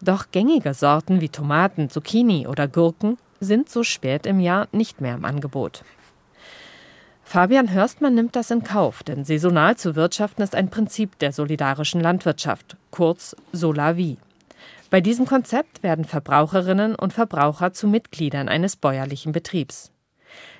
Doch 0.00 0.26
gängige 0.30 0.74
Sorten 0.74 1.20
wie 1.20 1.30
Tomaten, 1.30 1.88
Zucchini 1.88 2.46
oder 2.46 2.68
Gurken 2.68 3.16
sind 3.40 3.68
so 3.68 3.82
spät 3.82 4.26
im 4.26 4.40
Jahr 4.40 4.68
nicht 4.72 5.00
mehr 5.00 5.14
im 5.14 5.24
Angebot. 5.24 5.82
Fabian 7.24 7.72
Hörstmann 7.72 8.14
nimmt 8.14 8.36
das 8.36 8.50
in 8.50 8.62
Kauf, 8.62 9.02
denn 9.02 9.24
saisonal 9.24 9.76
zu 9.76 9.96
wirtschaften 9.96 10.42
ist 10.42 10.54
ein 10.54 10.68
Prinzip 10.68 11.18
der 11.18 11.32
solidarischen 11.32 12.00
Landwirtschaft, 12.00 12.76
kurz 12.90 13.34
Solavi. 13.52 14.18
Bei 14.90 15.00
diesem 15.00 15.26
Konzept 15.26 15.82
werden 15.82 16.04
Verbraucherinnen 16.04 16.94
und 16.94 17.12
Verbraucher 17.12 17.72
zu 17.72 17.88
Mitgliedern 17.88 18.48
eines 18.48 18.76
bäuerlichen 18.76 19.32
Betriebs. 19.32 19.90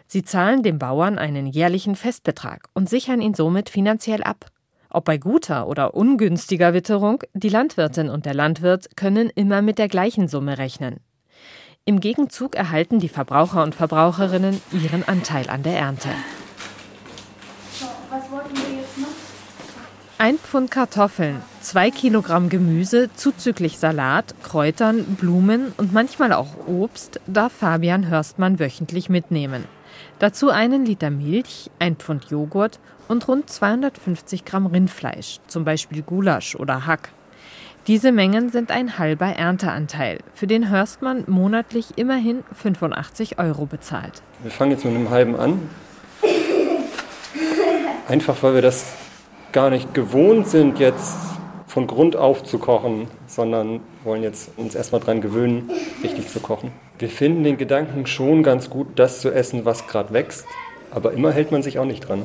Sie 0.06 0.24
zahlen 0.24 0.62
dem 0.62 0.78
Bauern 0.78 1.18
einen 1.18 1.46
jährlichen 1.46 1.94
Festbetrag 1.94 2.68
und 2.72 2.88
sichern 2.88 3.20
ihn 3.20 3.34
somit 3.34 3.68
finanziell 3.68 4.24
ab. 4.24 4.46
Ob 4.90 5.04
bei 5.04 5.18
guter 5.18 5.68
oder 5.68 5.94
ungünstiger 5.94 6.74
Witterung, 6.74 7.22
die 7.34 7.48
Landwirtin 7.48 8.08
und 8.08 8.26
der 8.26 8.34
Landwirt 8.34 8.96
können 8.96 9.30
immer 9.30 9.62
mit 9.62 9.78
der 9.78 9.88
gleichen 9.88 10.28
Summe 10.28 10.58
rechnen. 10.58 11.00
Im 11.84 12.00
Gegenzug 12.00 12.56
erhalten 12.56 12.98
die 12.98 13.08
Verbraucher 13.08 13.62
und 13.62 13.74
Verbraucherinnen 13.74 14.60
ihren 14.72 15.06
Anteil 15.06 15.50
an 15.50 15.62
der 15.62 15.78
Ernte. 15.78 16.08
Ein 20.16 20.38
Pfund 20.38 20.70
Kartoffeln, 20.70 21.42
zwei 21.60 21.90
Kilogramm 21.90 22.48
Gemüse, 22.48 23.10
zuzüglich 23.16 23.78
Salat, 23.78 24.36
Kräutern, 24.44 25.16
Blumen 25.16 25.72
und 25.76 25.92
manchmal 25.92 26.32
auch 26.32 26.68
Obst 26.68 27.20
darf 27.26 27.52
Fabian 27.52 28.08
Hörstmann 28.08 28.60
wöchentlich 28.60 29.08
mitnehmen. 29.08 29.64
Dazu 30.20 30.50
einen 30.50 30.86
Liter 30.86 31.10
Milch, 31.10 31.68
ein 31.80 31.96
Pfund 31.96 32.26
Joghurt 32.26 32.78
und 33.08 33.26
rund 33.26 33.50
250 33.50 34.44
Gramm 34.44 34.66
Rindfleisch, 34.66 35.40
zum 35.48 35.64
Beispiel 35.64 36.02
Gulasch 36.02 36.54
oder 36.54 36.86
Hack. 36.86 37.10
Diese 37.88 38.12
Mengen 38.12 38.50
sind 38.50 38.70
ein 38.70 38.98
halber 38.98 39.26
Ernteanteil, 39.26 40.18
für 40.32 40.46
den 40.46 40.70
Hörstmann 40.70 41.24
monatlich 41.26 41.98
immerhin 41.98 42.44
85 42.54 43.40
Euro 43.40 43.66
bezahlt. 43.66 44.22
Wir 44.42 44.52
fangen 44.52 44.70
jetzt 44.70 44.84
mit 44.84 44.94
einem 44.94 45.10
halben 45.10 45.34
an. 45.34 45.68
Einfach 48.06 48.42
weil 48.42 48.54
wir 48.54 48.62
das 48.62 48.94
gar 49.54 49.70
nicht 49.70 49.94
gewohnt 49.94 50.48
sind, 50.48 50.80
jetzt 50.80 51.16
von 51.68 51.86
Grund 51.86 52.16
auf 52.16 52.42
zu 52.42 52.58
kochen, 52.58 53.06
sondern 53.28 53.80
wollen 54.02 54.24
jetzt 54.24 54.50
uns 54.58 54.74
erstmal 54.74 55.00
dran 55.00 55.20
gewöhnen, 55.20 55.70
richtig 56.02 56.28
zu 56.28 56.40
kochen. 56.40 56.72
Wir 56.98 57.08
finden 57.08 57.44
den 57.44 57.56
Gedanken 57.56 58.06
schon 58.06 58.42
ganz 58.42 58.68
gut, 58.68 58.88
das 58.96 59.20
zu 59.20 59.30
essen, 59.30 59.64
was 59.64 59.86
gerade 59.86 60.12
wächst, 60.12 60.44
aber 60.90 61.12
immer 61.12 61.32
hält 61.32 61.52
man 61.52 61.62
sich 61.62 61.78
auch 61.78 61.84
nicht 61.84 62.00
dran. 62.00 62.22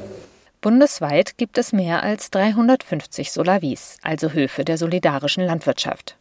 Bundesweit 0.62 1.38
gibt 1.38 1.60
es 1.60 1.72
mehr 1.72 2.02
als 2.02 2.32
350 2.32 3.32
Solavis, 3.32 3.98
also 4.02 4.34
Höfe 4.34 4.66
der 4.66 4.80
solidarischen 4.80 5.46
Landwirtschaft. 5.46 6.18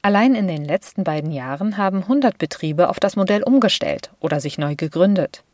Allein 0.00 0.34
in 0.34 0.48
den 0.48 0.64
letzten 0.64 1.04
beiden 1.04 1.32
Jahren 1.32 1.76
haben 1.76 1.98
100 1.98 2.38
Betriebe 2.38 2.88
auf 2.88 2.98
das 2.98 3.14
Modell 3.14 3.42
umgestellt 3.42 4.10
oder 4.20 4.40
sich 4.40 4.56
neu 4.56 4.74
gegründet. 4.74 5.44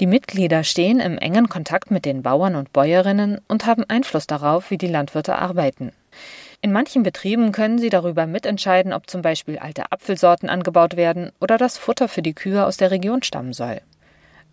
Die 0.00 0.06
Mitglieder 0.06 0.62
stehen 0.62 1.00
im 1.00 1.18
engen 1.18 1.48
Kontakt 1.48 1.90
mit 1.90 2.04
den 2.04 2.22
Bauern 2.22 2.54
und 2.54 2.72
Bäuerinnen 2.72 3.40
und 3.48 3.66
haben 3.66 3.84
Einfluss 3.88 4.28
darauf, 4.28 4.70
wie 4.70 4.78
die 4.78 4.86
Landwirte 4.86 5.36
arbeiten. 5.36 5.90
In 6.60 6.72
manchen 6.72 7.02
Betrieben 7.02 7.50
können 7.50 7.78
sie 7.78 7.88
darüber 7.88 8.26
mitentscheiden, 8.26 8.92
ob 8.92 9.10
zum 9.10 9.22
Beispiel 9.22 9.58
alte 9.58 9.90
Apfelsorten 9.90 10.48
angebaut 10.48 10.96
werden 10.96 11.32
oder 11.40 11.58
das 11.58 11.78
Futter 11.78 12.06
für 12.06 12.22
die 12.22 12.34
Kühe 12.34 12.64
aus 12.64 12.76
der 12.76 12.92
Region 12.92 13.22
stammen 13.22 13.52
soll. 13.52 13.80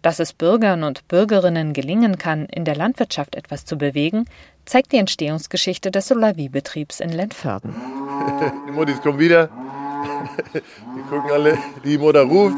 Dass 0.01 0.19
es 0.19 0.33
Bürgern 0.33 0.83
und 0.83 1.07
Bürgerinnen 1.07 1.73
gelingen 1.73 2.17
kann, 2.17 2.45
in 2.45 2.63
der 2.63 2.75
Landwirtschaft 2.75 3.35
etwas 3.35 3.65
zu 3.65 3.77
bewegen, 3.77 4.25
zeigt 4.65 4.91
die 4.91 4.97
Entstehungsgeschichte 4.97 5.89
des 5.91 6.07
Solavie-Betriebs 6.07 6.99
in 6.99 7.09
Lentförden. 7.09 7.75
Die 8.67 8.71
Muttis 8.71 9.01
kommen 9.01 9.19
wieder. 9.19 9.49
Die 10.95 11.01
gucken 11.09 11.31
alle, 11.31 11.57
die 11.83 11.97
Mutter 11.97 12.23
ruft. 12.23 12.57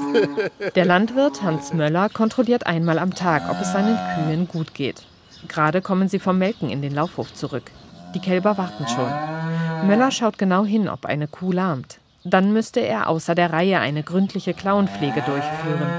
Der 0.76 0.86
Landwirt 0.86 1.42
Hans 1.42 1.74
Möller 1.74 2.10
kontrolliert 2.10 2.68
einmal 2.68 3.00
am 3.00 3.14
Tag, 3.14 3.50
ob 3.50 3.60
es 3.62 3.72
seinen 3.72 3.98
Kühen 4.16 4.48
gut 4.48 4.74
geht. 4.74 5.04
Gerade 5.48 5.82
kommen 5.82 6.10
sie 6.10 6.20
vom 6.20 6.38
Melken 6.38 6.70
in 6.70 6.82
den 6.82 6.94
Laufhof 6.94 7.34
zurück. 7.34 7.72
Die 8.16 8.20
Kälber 8.20 8.58
warten 8.58 8.88
schon. 8.88 9.88
Möller 9.88 10.12
schaut 10.12 10.38
genau 10.38 10.66
hin, 10.66 10.90
ob 10.90 11.06
eine 11.06 11.28
Kuh 11.28 11.52
lahmt. 11.52 12.00
Dann 12.24 12.52
müsste 12.52 12.80
er 12.82 13.08
außer 13.08 13.36
der 13.36 13.54
Reihe 13.54 13.80
eine 13.80 14.04
gründliche 14.04 14.54
Klauenpflege 14.54 15.22
durchführen. 15.22 15.90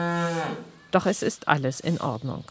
Doch 0.91 1.07
es 1.07 1.23
ist 1.23 1.49
alles 1.49 1.81
in 1.81 2.01
Ordnung. 2.01 2.45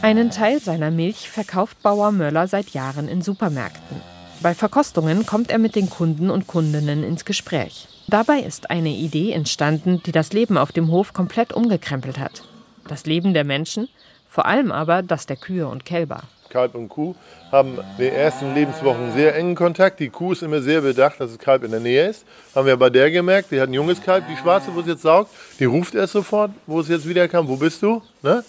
Einen 0.00 0.30
Teil 0.30 0.60
seiner 0.60 0.90
Milch 0.90 1.28
verkauft 1.28 1.82
Bauer 1.82 2.12
Möller 2.12 2.46
seit 2.46 2.70
Jahren 2.70 3.08
in 3.08 3.20
Supermärkten. 3.20 4.00
Bei 4.40 4.54
Verkostungen 4.54 5.26
kommt 5.26 5.50
er 5.50 5.58
mit 5.58 5.74
den 5.74 5.90
Kunden 5.90 6.30
und 6.30 6.46
Kundinnen 6.46 7.02
ins 7.02 7.24
Gespräch. 7.24 7.88
Dabei 8.06 8.38
ist 8.38 8.70
eine 8.70 8.90
Idee 8.90 9.32
entstanden, 9.32 10.00
die 10.06 10.12
das 10.12 10.32
Leben 10.32 10.56
auf 10.56 10.70
dem 10.70 10.92
Hof 10.92 11.12
komplett 11.12 11.52
umgekrempelt 11.52 12.20
hat. 12.20 12.42
Das 12.86 13.04
Leben 13.04 13.34
der 13.34 13.42
Menschen, 13.42 13.88
vor 14.28 14.46
allem 14.46 14.70
aber 14.70 15.02
das 15.02 15.26
der 15.26 15.36
Kühe 15.36 15.66
und 15.66 15.84
Kälber. 15.84 16.22
Kalb 16.50 16.76
und 16.76 16.88
Kuh 16.88 17.16
haben 17.50 17.78
in 17.98 18.04
den 18.04 18.14
ersten 18.14 18.54
Lebenswochen 18.54 19.12
sehr 19.12 19.34
engen 19.34 19.56
Kontakt. 19.56 19.98
Die 19.98 20.08
Kuh 20.08 20.32
ist 20.32 20.42
immer 20.42 20.62
sehr 20.62 20.82
bedacht, 20.82 21.20
dass 21.20 21.30
das 21.30 21.38
Kalb 21.38 21.64
in 21.64 21.72
der 21.72 21.80
Nähe 21.80 22.08
ist. 22.08 22.24
Haben 22.54 22.68
wir 22.68 22.76
bei 22.76 22.90
der 22.90 23.10
gemerkt, 23.10 23.50
die 23.50 23.60
hat 23.60 23.68
ein 23.68 23.74
junges 23.74 24.00
Kalb, 24.00 24.24
die 24.30 24.36
schwarze, 24.36 24.72
wo 24.72 24.80
es 24.80 24.86
jetzt 24.86 25.02
saugt. 25.02 25.30
Die 25.58 25.64
ruft 25.64 25.96
erst 25.96 26.12
sofort, 26.12 26.52
wo 26.66 26.78
es 26.78 26.88
jetzt 26.88 27.08
wieder 27.08 27.26
kam, 27.26 27.48
wo 27.48 27.56
bist 27.56 27.82
du? 27.82 28.02
Ne? 28.22 28.44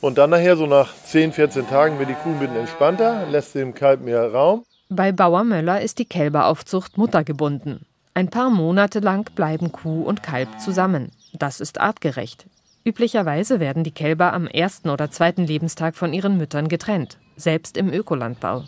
Und 0.00 0.18
dann 0.18 0.30
nachher, 0.30 0.56
so 0.56 0.66
nach 0.66 0.92
10, 1.06 1.32
14 1.32 1.68
Tagen, 1.68 1.98
wird 2.00 2.08
die 2.08 2.14
Kuh 2.14 2.30
ein 2.30 2.40
bisschen 2.40 2.56
entspannter, 2.56 3.26
lässt 3.30 3.54
dem 3.54 3.74
Kalb 3.74 4.00
mehr 4.00 4.32
Raum. 4.32 4.64
Bei 4.92 5.12
Bauer 5.12 5.44
Möller 5.44 5.80
ist 5.80 6.00
die 6.00 6.04
Kälberaufzucht 6.04 6.98
muttergebunden. 6.98 7.86
Ein 8.12 8.28
paar 8.28 8.50
Monate 8.50 8.98
lang 8.98 9.30
bleiben 9.36 9.70
Kuh 9.70 10.02
und 10.02 10.24
Kalb 10.24 10.60
zusammen. 10.60 11.12
Das 11.32 11.60
ist 11.60 11.80
artgerecht. 11.80 12.46
Üblicherweise 12.84 13.60
werden 13.60 13.84
die 13.84 13.92
Kälber 13.92 14.32
am 14.32 14.48
ersten 14.48 14.90
oder 14.90 15.08
zweiten 15.12 15.46
Lebenstag 15.46 15.94
von 15.94 16.12
ihren 16.12 16.36
Müttern 16.38 16.66
getrennt, 16.66 17.18
selbst 17.36 17.76
im 17.76 17.92
Ökolandbau. 17.92 18.64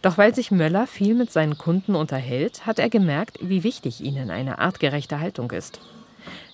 Doch 0.00 0.16
weil 0.16 0.32
sich 0.32 0.52
Möller 0.52 0.86
viel 0.86 1.16
mit 1.16 1.32
seinen 1.32 1.58
Kunden 1.58 1.96
unterhält, 1.96 2.64
hat 2.64 2.78
er 2.78 2.88
gemerkt, 2.88 3.38
wie 3.42 3.64
wichtig 3.64 4.00
ihnen 4.00 4.30
eine 4.30 4.60
artgerechte 4.60 5.18
Haltung 5.18 5.50
ist. 5.50 5.80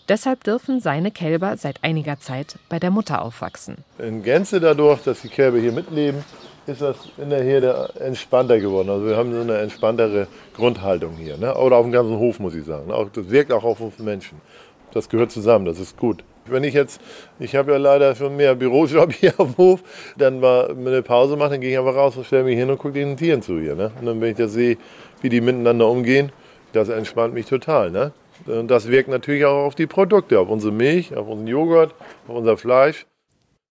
Deshalb 0.08 0.44
dürfen 0.44 0.80
seine 0.80 1.10
Kälber 1.10 1.58
seit 1.58 1.84
einiger 1.84 2.20
Zeit 2.20 2.58
bei 2.70 2.78
der 2.78 2.90
Mutter 2.90 3.20
aufwachsen. 3.20 3.84
In 3.98 4.22
Gänze 4.22 4.60
dadurch, 4.60 5.02
dass 5.02 5.20
die 5.20 5.28
Kälber 5.28 5.58
hier 5.58 5.72
mitleben, 5.72 6.24
ist 6.66 6.80
das 6.80 6.96
in 7.18 7.30
der 7.30 7.90
entspannter 8.00 8.60
geworden. 8.60 8.90
Also 8.90 9.06
wir 9.06 9.16
haben 9.16 9.32
so 9.32 9.40
eine 9.40 9.58
entspanntere 9.58 10.28
Grundhaltung 10.54 11.14
hier. 11.16 11.36
Ne? 11.36 11.54
Oder 11.54 11.76
auf 11.76 11.84
dem 11.84 11.92
ganzen 11.92 12.18
Hof, 12.18 12.38
muss 12.38 12.54
ich 12.54 12.64
sagen. 12.64 12.90
Auch, 12.90 13.08
das 13.10 13.30
wirkt 13.30 13.52
auch 13.52 13.64
auf 13.64 13.80
uns 13.80 13.98
Menschen. 13.98 14.40
Das 14.92 15.08
gehört 15.08 15.30
zusammen, 15.30 15.64
das 15.64 15.80
ist 15.80 15.96
gut. 15.96 16.22
Wenn 16.44 16.64
ich 16.64 16.74
jetzt, 16.74 17.00
ich 17.38 17.54
habe 17.54 17.72
ja 17.72 17.78
leider 17.78 18.14
schon 18.14 18.36
mehr 18.36 18.54
Bürojob 18.54 19.12
hier 19.20 19.32
auf 19.38 19.54
dem 19.54 19.56
Hof, 19.56 19.82
dann 20.16 20.40
mal 20.40 20.70
eine 20.70 21.02
Pause 21.02 21.36
mache, 21.36 21.50
dann 21.50 21.60
gehe 21.60 21.70
ich 21.70 21.78
einfach 21.78 21.94
raus 21.94 22.16
und 22.16 22.26
stelle 22.26 22.44
mich 22.44 22.56
hin 22.56 22.70
und 22.70 22.78
gucke 22.78 22.94
den 22.94 23.16
Tieren 23.16 23.42
zu 23.42 23.58
hier. 23.58 23.74
Ne? 23.74 23.90
Und 23.98 24.06
dann, 24.06 24.20
wenn 24.20 24.30
ich 24.30 24.36
das 24.36 24.52
sehe, 24.52 24.76
wie 25.20 25.28
die 25.28 25.40
miteinander 25.40 25.88
umgehen, 25.88 26.32
das 26.72 26.88
entspannt 26.88 27.34
mich 27.34 27.46
total. 27.46 27.90
Ne? 27.90 28.12
Und 28.46 28.68
das 28.70 28.88
wirkt 28.88 29.08
natürlich 29.08 29.44
auch 29.44 29.66
auf 29.66 29.74
die 29.74 29.86
Produkte, 29.86 30.38
auf 30.40 30.48
unsere 30.48 30.72
Milch, 30.72 31.16
auf 31.16 31.28
unseren 31.28 31.46
Joghurt, 31.46 31.94
auf 32.26 32.36
unser 32.36 32.56
Fleisch. 32.56 33.06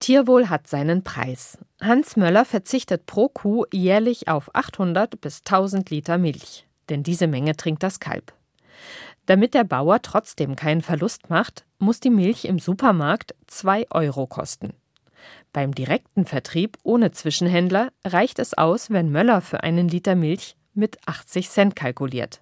Tierwohl 0.02 0.48
hat 0.48 0.66
seinen 0.66 1.04
Preis. 1.04 1.58
Hans 1.80 2.16
Möller 2.16 2.44
verzichtet 2.44 3.06
pro 3.06 3.28
Kuh 3.28 3.66
jährlich 3.72 4.26
auf 4.26 4.52
800 4.52 5.20
bis 5.20 5.42
1000 5.44 5.90
Liter 5.90 6.18
Milch, 6.18 6.66
denn 6.88 7.04
diese 7.04 7.28
Menge 7.28 7.56
trinkt 7.56 7.84
das 7.84 8.00
Kalb. 8.00 8.32
Damit 9.26 9.54
der 9.54 9.62
Bauer 9.62 10.02
trotzdem 10.02 10.56
keinen 10.56 10.80
Verlust 10.80 11.30
macht, 11.30 11.64
muss 11.78 12.00
die 12.00 12.10
Milch 12.10 12.46
im 12.46 12.58
Supermarkt 12.58 13.36
2 13.46 13.92
Euro 13.92 14.26
kosten. 14.26 14.72
Beim 15.52 15.72
direkten 15.72 16.24
Vertrieb 16.24 16.78
ohne 16.82 17.12
Zwischenhändler 17.12 17.92
reicht 18.04 18.40
es 18.40 18.54
aus, 18.54 18.90
wenn 18.90 19.12
Möller 19.12 19.40
für 19.40 19.62
einen 19.62 19.86
Liter 19.86 20.16
Milch 20.16 20.56
mit 20.74 20.98
80 21.06 21.48
Cent 21.48 21.76
kalkuliert. 21.76 22.40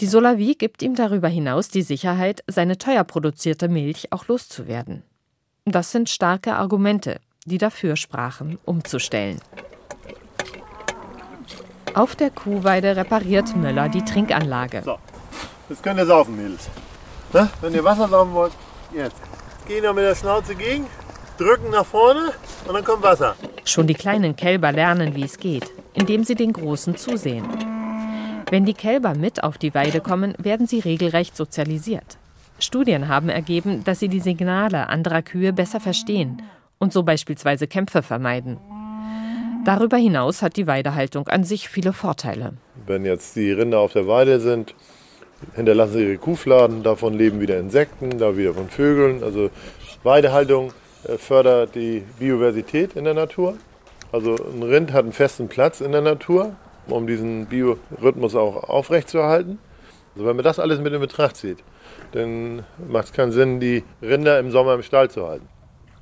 Die 0.00 0.06
Solavi 0.06 0.56
gibt 0.56 0.82
ihm 0.82 0.94
darüber 0.94 1.28
hinaus 1.28 1.68
die 1.70 1.80
Sicherheit, 1.80 2.44
seine 2.46 2.76
teuer 2.76 3.04
produzierte 3.04 3.70
Milch 3.70 4.12
auch 4.12 4.28
loszuwerden. 4.28 5.04
Das 5.66 5.92
sind 5.92 6.10
starke 6.10 6.56
Argumente, 6.56 7.20
die 7.46 7.56
dafür 7.56 7.96
sprachen, 7.96 8.58
umzustellen. 8.66 9.40
Auf 11.94 12.16
der 12.16 12.28
Kuhweide 12.28 12.96
repariert 12.96 13.56
Möller 13.56 13.88
die 13.88 14.04
Trinkanlage. 14.04 14.82
So, 14.84 14.98
jetzt 15.70 15.82
könnt 15.82 15.98
ihr 15.98 16.04
saufen, 16.04 16.36
Mädels. 16.36 16.68
Na, 17.32 17.48
wenn 17.62 17.72
ihr 17.72 17.82
Wasser 17.82 18.08
saufen 18.08 18.34
wollt, 18.34 18.52
jetzt. 18.92 19.16
Gehen 19.66 19.82
wir 19.82 19.94
mit 19.94 20.04
der 20.04 20.14
Schnauze 20.14 20.54
gegen, 20.54 20.86
drücken 21.38 21.70
nach 21.70 21.86
vorne 21.86 22.32
und 22.66 22.74
dann 22.74 22.84
kommt 22.84 23.02
Wasser. 23.02 23.34
Schon 23.64 23.86
die 23.86 23.94
kleinen 23.94 24.36
Kälber 24.36 24.70
lernen, 24.70 25.14
wie 25.14 25.24
es 25.24 25.38
geht, 25.38 25.72
indem 25.94 26.24
sie 26.24 26.34
den 26.34 26.52
Großen 26.52 26.94
zusehen. 26.98 27.48
Wenn 28.50 28.66
die 28.66 28.74
Kälber 28.74 29.14
mit 29.14 29.42
auf 29.42 29.56
die 29.56 29.72
Weide 29.72 30.02
kommen, 30.02 30.34
werden 30.36 30.66
sie 30.66 30.80
regelrecht 30.80 31.34
sozialisiert. 31.34 32.18
Studien 32.64 33.08
haben 33.08 33.28
ergeben, 33.28 33.84
dass 33.84 34.00
sie 34.00 34.08
die 34.08 34.20
Signale 34.20 34.88
anderer 34.88 35.22
Kühe 35.22 35.52
besser 35.52 35.80
verstehen 35.80 36.42
und 36.78 36.92
so 36.92 37.02
beispielsweise 37.02 37.66
Kämpfe 37.66 38.02
vermeiden. 38.02 38.58
Darüber 39.64 39.96
hinaus 39.96 40.42
hat 40.42 40.56
die 40.56 40.66
Weidehaltung 40.66 41.28
an 41.28 41.44
sich 41.44 41.68
viele 41.68 41.92
Vorteile. 41.92 42.54
Wenn 42.86 43.04
jetzt 43.04 43.36
die 43.36 43.50
Rinder 43.50 43.78
auf 43.78 43.92
der 43.92 44.06
Weide 44.06 44.40
sind, 44.40 44.74
hinterlassen 45.54 45.94
sie 45.94 46.02
ihre 46.04 46.18
Kuhfladen, 46.18 46.82
davon 46.82 47.14
leben 47.14 47.40
wieder 47.40 47.58
Insekten, 47.58 48.18
da 48.18 48.36
wieder 48.36 48.54
von 48.54 48.68
Vögeln. 48.68 49.22
Also 49.22 49.50
Weidehaltung 50.02 50.72
äh, 51.06 51.16
fördert 51.16 51.74
die 51.74 52.02
Biodiversität 52.18 52.94
in 52.94 53.04
der 53.04 53.14
Natur. 53.14 53.56
Also 54.12 54.36
ein 54.36 54.62
Rind 54.62 54.92
hat 54.92 55.04
einen 55.04 55.12
festen 55.12 55.48
Platz 55.48 55.80
in 55.80 55.92
der 55.92 56.02
Natur, 56.02 56.54
um 56.86 57.06
diesen 57.06 57.46
Biorhythmus 57.46 58.34
auch 58.34 58.64
aufrechtzuerhalten. 58.68 59.58
Also 60.14 60.26
wenn 60.26 60.36
man 60.36 60.44
das 60.44 60.58
alles 60.58 60.80
mit 60.80 60.92
in 60.92 61.00
Betracht 61.00 61.36
zieht, 61.36 61.58
dann 62.12 62.64
macht 62.88 63.06
es 63.06 63.12
keinen 63.12 63.32
Sinn, 63.32 63.60
die 63.60 63.82
Rinder 64.00 64.38
im 64.38 64.50
Sommer 64.50 64.74
im 64.74 64.82
Stall 64.82 65.10
zu 65.10 65.26
halten. 65.26 65.48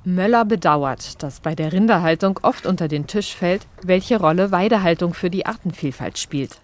Möller 0.05 0.43
bedauert, 0.43 1.23
dass 1.23 1.39
bei 1.39 1.55
der 1.55 1.71
Rinderhaltung 1.71 2.39
oft 2.41 2.65
unter 2.65 2.87
den 2.89 3.07
Tisch 3.07 3.35
fällt, 3.35 3.65
welche 3.83 4.19
Rolle 4.19 4.51
Weidehaltung 4.51 5.13
für 5.13 5.29
die 5.29 5.45
Artenvielfalt 5.45 6.17
spielt. 6.17 6.59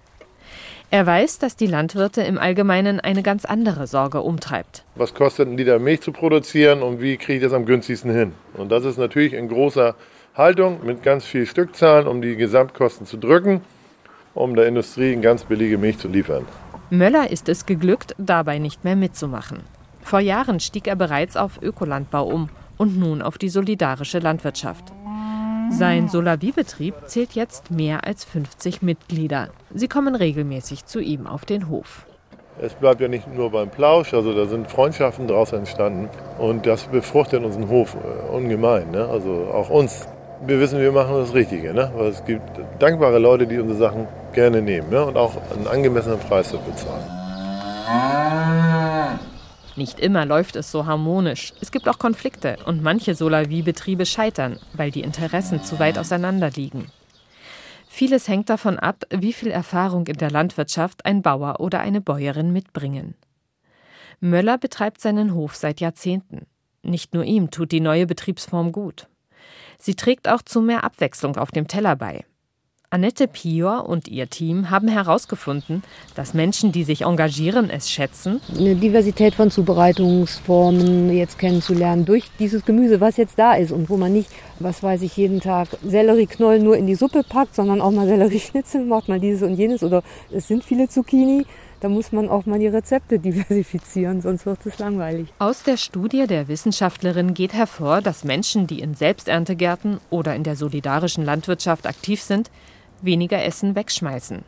Er 0.92 1.06
weiß, 1.06 1.40
dass 1.40 1.56
die 1.56 1.68
Landwirte 1.68 2.22
im 2.24 2.38
Allgemeinen 2.38 3.00
eine 3.00 3.24
ganz 3.24 3.46
andere 3.46 3.88
Sorge 3.88 4.22
umtreibt. 4.22 4.84
Was 4.96 5.14
kostet 5.14 5.48
ein 5.48 5.56
Liter 5.56 5.80
Milch 5.80 6.02
zu 6.02 6.12
produzieren 6.12 6.82
und 6.82 7.00
wie 7.00 7.16
kriege 7.18 7.38
ich 7.38 7.44
das 7.44 7.54
am 7.54 7.66
günstigsten 7.66 8.12
hin? 8.12 8.34
Und 8.56 8.72
das 8.72 8.86
ist 8.86 8.98
natürlich 8.98 9.34
in 9.34 9.48
großer 9.48 9.96
Haltung 10.36 10.80
mit 10.84 11.04
ganz 11.04 11.26
viel 11.26 11.46
Stückzahlen, 11.46 12.08
um 12.08 12.22
die 12.22 12.36
Gesamtkosten 12.36 13.06
zu 13.06 13.18
drücken, 13.18 13.62
um 14.34 14.56
der 14.56 14.68
Industrie 14.68 15.14
eine 15.14 15.22
ganz 15.22 15.44
billige 15.44 15.78
Milch 15.78 16.00
zu 16.00 16.08
liefern. 16.08 16.46
Möller 16.92 17.30
ist 17.30 17.50
es 17.50 17.68
geglückt, 17.68 18.16
dabei 18.18 18.58
nicht 18.58 18.84
mehr 18.84 18.96
mitzumachen. 18.96 19.60
Vor 20.02 20.20
Jahren 20.20 20.60
stieg 20.60 20.88
er 20.88 20.96
bereits 20.96 21.38
auf 21.38 21.62
Ökolandbau 21.62 22.26
um 22.26 22.50
und 22.78 22.98
nun 22.98 23.22
auf 23.22 23.38
die 23.38 23.50
solidarische 23.50 24.18
Landwirtschaft. 24.18 24.86
Sein 25.70 26.08
Solavi-Betrieb 26.08 26.96
zählt 27.06 27.34
jetzt 27.34 27.70
mehr 27.70 28.08
als 28.08 28.26
50 28.26 28.82
Mitglieder. 28.82 29.50
Sie 29.72 29.88
kommen 29.88 30.16
regelmäßig 30.16 30.86
zu 30.86 31.00
ihm 31.00 31.28
auf 31.28 31.46
den 31.46 31.70
Hof. 31.70 32.08
Es 32.60 32.74
bleibt 32.74 33.02
ja 33.02 33.08
nicht 33.08 33.32
nur 33.34 33.52
beim 33.52 33.70
Plausch, 33.70 34.16
also 34.16 34.34
da 34.34 34.48
sind 34.48 34.70
Freundschaften 34.70 35.28
daraus 35.28 35.54
entstanden 35.54 36.10
und 36.40 36.66
das 36.66 36.86
befruchtet 36.86 37.44
unseren 37.44 37.70
Hof 37.70 37.96
äh, 37.96 38.36
ungemein. 38.36 38.90
Ne? 38.90 39.06
Also 39.06 39.48
auch 39.54 39.70
uns. 39.70 40.08
Wir 40.46 40.60
wissen, 40.60 40.80
wir 40.80 40.92
machen 40.92 41.16
das 41.16 41.34
Richtige. 41.36 41.74
Ne? 41.74 41.92
Weil 41.96 42.08
es 42.08 42.26
gibt 42.26 42.50
dankbare 42.80 43.20
Leute, 43.20 43.46
die 43.46 43.60
unsere 43.60 43.78
Sachen 43.78 44.08
gerne 44.34 44.62
nehmen 44.62 44.90
ne? 44.90 45.06
und 45.06 45.18
auch 45.18 45.36
einen 45.52 45.68
angemessenen 45.68 46.20
Preis 46.20 46.52
dafür 46.52 46.72
bezahlen. 46.72 47.20
Nicht 49.76 50.00
immer 50.00 50.26
läuft 50.26 50.56
es 50.58 50.72
so 50.72 50.86
harmonisch. 50.86 51.54
Es 51.62 51.72
gibt 51.72 51.88
auch 51.88 52.00
Konflikte 52.00 52.58
und 52.66 52.84
manche 52.84 53.16
Solavi-Betriebe 53.16 54.06
scheitern, 54.06 54.60
weil 54.74 54.92
die 54.92 55.02
Interessen 55.02 55.64
zu 55.64 55.80
weit 55.80 55.98
auseinander 55.98 56.50
liegen. 56.50 56.92
Vieles 57.88 58.28
hängt 58.28 58.50
davon 58.50 58.78
ab, 58.78 59.04
wie 59.10 59.34
viel 59.34 59.52
Erfahrung 59.52 60.06
in 60.08 60.18
der 60.18 60.32
Landwirtschaft 60.32 61.06
ein 61.06 61.22
Bauer 61.22 61.60
oder 61.60 61.80
eine 61.80 62.02
Bäuerin 62.02 62.54
mitbringen. 62.54 63.16
Möller 64.20 64.58
betreibt 64.58 65.02
seinen 65.02 65.34
Hof 65.34 65.56
seit 65.56 65.80
Jahrzehnten. 65.80 66.46
Nicht 66.84 67.14
nur 67.14 67.24
ihm 67.24 67.50
tut 67.50 67.72
die 67.72 67.80
neue 67.80 68.06
Betriebsform 68.06 68.72
gut. 68.72 69.08
Sie 69.78 69.96
trägt 69.96 70.28
auch 70.28 70.42
zu 70.42 70.62
mehr 70.62 70.84
Abwechslung 70.84 71.38
auf 71.38 71.52
dem 71.52 71.68
Teller 71.68 71.96
bei. 71.96 72.26
Annette 72.92 73.28
Pior 73.28 73.88
und 73.88 74.08
ihr 74.08 74.32
Team 74.32 74.72
haben 74.72 74.88
herausgefunden, 74.88 75.84
dass 76.16 76.34
Menschen, 76.34 76.72
die 76.72 76.84
sich 76.84 77.04
engagieren, 77.04 77.70
es 77.70 77.88
schätzen. 77.88 78.42
Eine 78.58 78.74
Diversität 78.74 79.36
von 79.36 79.52
Zubereitungsformen 79.52 81.16
jetzt 81.16 81.38
kennenzulernen 81.38 82.06
durch 82.06 82.32
dieses 82.40 82.66
Gemüse, 82.66 83.00
was 83.00 83.18
jetzt 83.18 83.38
da 83.38 83.54
ist 83.54 83.72
und 83.72 83.92
wo 83.92 83.98
man 83.98 84.12
nicht, 84.12 84.32
was 84.58 84.82
weiß 84.82 85.04
ich, 85.04 85.16
jeden 85.18 85.40
Tag 85.40 85.68
Sellerieknollen 85.86 86.64
nur 86.64 86.78
in 86.78 86.88
die 86.88 86.96
Suppe 86.96 87.22
packt, 87.22 87.54
sondern 87.54 87.80
auch 87.80 87.92
mal 87.92 88.08
Sellerieschnitzel 88.08 88.84
macht, 88.86 89.08
mal 89.08 89.20
dieses 89.20 89.44
und 89.44 89.54
jenes 89.54 89.84
oder 89.84 90.02
es 90.32 90.48
sind 90.48 90.64
viele 90.64 90.90
Zucchini. 90.90 91.46
Da 91.82 91.90
muss 91.90 92.12
man 92.12 92.28
auch 92.28 92.48
mal 92.48 92.58
die 92.58 92.68
Rezepte 92.68 93.20
diversifizieren, 93.20 94.22
sonst 94.22 94.48
wird 94.48 94.66
es 94.66 94.80
langweilig. 94.80 95.32
Aus 95.38 95.62
der 95.62 95.78
Studie 95.78 96.26
der 96.26 96.48
Wissenschaftlerin 96.48 97.36
geht 97.36 97.54
hervor, 97.54 98.02
dass 98.02 98.24
Menschen, 98.24 98.66
die 98.66 98.80
in 98.80 98.96
Selbsterntegärten 98.96 100.00
oder 100.10 100.36
in 100.36 100.44
der 100.44 100.56
solidarischen 100.56 101.24
Landwirtschaft 101.24 101.86
aktiv 101.86 102.24
sind, 102.24 102.50
weniger 103.04 103.44
Essen 103.44 103.76
wegschmeißen. 103.76 104.44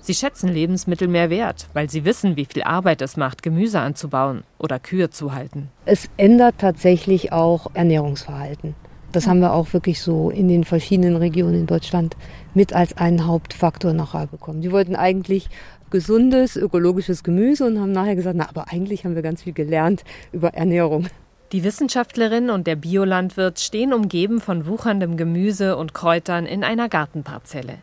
Sie 0.00 0.14
schätzen 0.14 0.48
Lebensmittel 0.48 1.06
mehr 1.06 1.30
wert, 1.30 1.68
weil 1.74 1.88
sie 1.88 2.04
wissen, 2.04 2.36
wie 2.36 2.44
viel 2.44 2.62
Arbeit 2.62 3.02
es 3.02 3.16
macht, 3.16 3.42
Gemüse 3.42 3.78
anzubauen 3.80 4.42
oder 4.58 4.80
Kühe 4.80 5.10
zu 5.10 5.32
halten. 5.32 5.68
Es 5.84 6.08
ändert 6.16 6.56
tatsächlich 6.58 7.32
auch 7.32 7.68
Ernährungsverhalten. 7.74 8.74
Das 9.12 9.26
haben 9.26 9.40
wir 9.40 9.52
auch 9.52 9.72
wirklich 9.74 10.00
so 10.00 10.30
in 10.30 10.48
den 10.48 10.64
verschiedenen 10.64 11.16
Regionen 11.16 11.54
in 11.54 11.66
Deutschland 11.66 12.16
mit 12.54 12.72
als 12.72 12.96
einen 12.96 13.26
Hauptfaktor 13.26 13.92
nachher 13.92 14.26
bekommen. 14.26 14.62
Die 14.62 14.72
wollten 14.72 14.96
eigentlich 14.96 15.50
gesundes, 15.90 16.56
ökologisches 16.56 17.22
Gemüse 17.22 17.66
und 17.66 17.78
haben 17.78 17.92
nachher 17.92 18.16
gesagt, 18.16 18.36
na, 18.36 18.48
aber 18.48 18.72
eigentlich 18.72 19.04
haben 19.04 19.14
wir 19.14 19.22
ganz 19.22 19.42
viel 19.42 19.52
gelernt 19.52 20.02
über 20.32 20.54
Ernährung. 20.54 21.08
Die 21.52 21.64
Wissenschaftlerin 21.64 22.48
und 22.48 22.66
der 22.66 22.76
Biolandwirt 22.76 23.60
stehen 23.60 23.92
umgeben 23.92 24.40
von 24.40 24.66
wucherndem 24.66 25.18
Gemüse 25.18 25.76
und 25.76 25.92
Kräutern 25.92 26.46
in 26.46 26.64
einer 26.64 26.88
Gartenparzelle. 26.88 27.76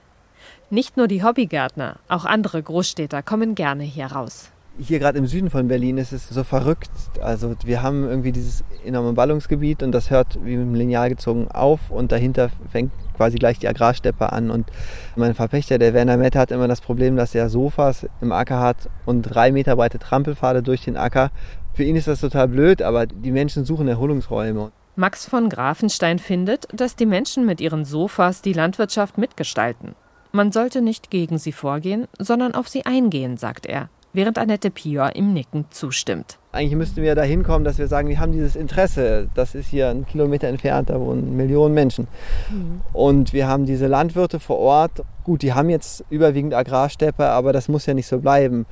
Nicht 0.71 0.97
nur 0.97 1.08
die 1.08 1.23
Hobbygärtner, 1.23 1.97
auch 2.08 2.25
andere 2.25 2.63
Großstädter 2.63 3.21
kommen 3.21 3.53
gerne 3.53 3.84
hier 3.84 4.08
raus. 4.08 4.49
Hier 4.81 4.99
gerade 4.99 5.17
im 5.17 5.27
Süden 5.27 5.49
von 5.49 5.67
Berlin 5.67 5.97
ist 5.97 6.13
es 6.13 6.29
so 6.29 6.45
verrückt. 6.45 6.89
Also 7.21 7.53
wir 7.65 7.83
haben 7.83 8.07
irgendwie 8.07 8.31
dieses 8.31 8.63
enorme 8.85 9.11
Ballungsgebiet 9.11 9.83
und 9.83 9.91
das 9.91 10.09
hört 10.09 10.39
wie 10.45 10.55
mit 10.55 10.67
dem 10.67 10.73
Lineal 10.73 11.09
gezogen 11.09 11.49
auf 11.51 11.91
und 11.91 12.13
dahinter 12.13 12.49
fängt 12.71 12.93
quasi 13.17 13.37
gleich 13.37 13.59
die 13.59 13.67
Agrarsteppe 13.67 14.31
an. 14.31 14.49
Und 14.49 14.71
mein 15.17 15.33
Verpächter, 15.33 15.79
der 15.79 15.93
Werner 15.93 16.15
Mette, 16.15 16.39
hat 16.39 16.51
immer 16.51 16.69
das 16.69 16.79
Problem, 16.79 17.17
dass 17.17 17.35
er 17.35 17.49
Sofas 17.49 18.07
im 18.21 18.31
Acker 18.31 18.61
hat 18.61 18.89
und 19.05 19.23
drei 19.23 19.51
Meter 19.51 19.75
breite 19.75 19.99
Trampelpfade 19.99 20.63
durch 20.63 20.85
den 20.85 20.95
Acker. 20.95 21.31
Für 21.73 21.83
ihn 21.83 21.97
ist 21.97 22.07
das 22.07 22.21
total 22.21 22.47
blöd, 22.47 22.81
aber 22.81 23.05
die 23.05 23.31
Menschen 23.31 23.65
suchen 23.65 23.89
Erholungsräume. 23.89 24.71
Max 24.95 25.25
von 25.25 25.49
Grafenstein 25.49 26.19
findet, 26.19 26.67
dass 26.73 26.95
die 26.95 27.05
Menschen 27.05 27.45
mit 27.45 27.59
ihren 27.59 27.83
Sofas 27.83 28.41
die 28.41 28.53
Landwirtschaft 28.53 29.17
mitgestalten. 29.17 29.95
Man 30.31 30.51
sollte 30.53 30.81
nicht 30.81 31.09
gegen 31.09 31.37
sie 31.37 31.51
vorgehen, 31.51 32.07
sondern 32.17 32.53
auf 32.53 32.69
sie 32.69 32.85
eingehen, 32.85 33.35
sagt 33.35 33.65
er, 33.65 33.89
während 34.13 34.38
Annette 34.38 34.72
Pior 34.72 35.15
im 35.15 35.34
Nicken 35.34 35.65
zustimmt. 35.69 36.39
Eigentlich 36.52 36.76
müssten 36.76 37.02
wir 37.02 37.13
dahin 37.15 37.43
kommen, 37.43 37.63
dass 37.63 37.78
wir 37.78 37.88
sagen, 37.88 38.10
wir 38.10 38.19
haben 38.19 38.32
dieses 38.32 38.56
Interesse. 38.56 39.28
Das 39.36 39.54
ist 39.54 39.67
hier 39.67 39.89
ein 39.89 40.06
Kilometer 40.06 40.48
entfernt, 40.48 40.89
da 40.89 41.00
wohnen 41.00 41.36
Millionen 41.38 41.74
Menschen. 41.74 42.08
Mhm. 42.50 42.82
Und 42.91 43.34
wir 43.34 43.48
haben 43.48 43.65
diese 43.65 43.88
Landwirte 43.88 44.39
vor 44.39 44.58
Ort. 44.58 45.04
Gut, 45.24 45.43
die 45.43 45.54
haben 45.54 45.69
jetzt 45.69 46.04
überwiegend 46.10 46.54
Agrarsteppe, 46.54 47.26
aber 47.26 47.54
das 47.54 47.67
muss 47.67 47.86
ja 47.86 47.93
nicht 47.93 48.08
so 48.08 48.19
bleiben. 48.19 48.65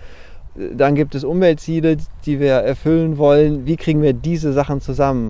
Dann 0.55 0.95
gibt 0.95 1.13
es 1.13 1.23
Umweltziele, 1.23 1.97
die 2.25 2.39
wir 2.39 2.53
erfüllen 2.53 3.19
wollen. 3.19 3.67
Wie 3.67 3.75
kriegen 3.75 4.01
wir 4.01 4.13
diese 4.13 4.53
Sachen 4.53 4.81
zusammen? 4.81 5.29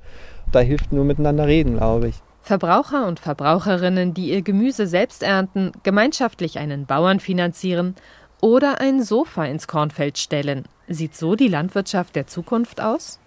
Da 0.54 0.60
hilft 0.62 0.93
nur 0.93 1.04
miteinander 1.04 1.48
reden, 1.48 1.76
glaube 1.76 2.08
ich. 2.08 2.15
Verbraucher 2.41 3.06
und 3.08 3.20
Verbraucherinnen, 3.20 4.13
die 4.13 4.30
ihr 4.30 4.41
Gemüse 4.41 4.88
selbst 4.88 5.22
ernten, 5.22 5.74
gemeinschaftlich 5.84 6.60
einen 6.60 6.86
Bauern 6.86 7.20
finanzieren 7.20 7.96
oder 8.41 8.80
ein 8.82 9.04
Sofa 9.04 9.45
ins 9.45 9.67
Kornfeld 9.67 10.17
stellen. 10.17 10.65
Sieht 10.88 11.15
so 11.15 11.36
die 11.36 11.47
Landwirtschaft 11.47 12.15
der 12.15 12.28
Zukunft 12.28 12.82
aus? 12.82 13.19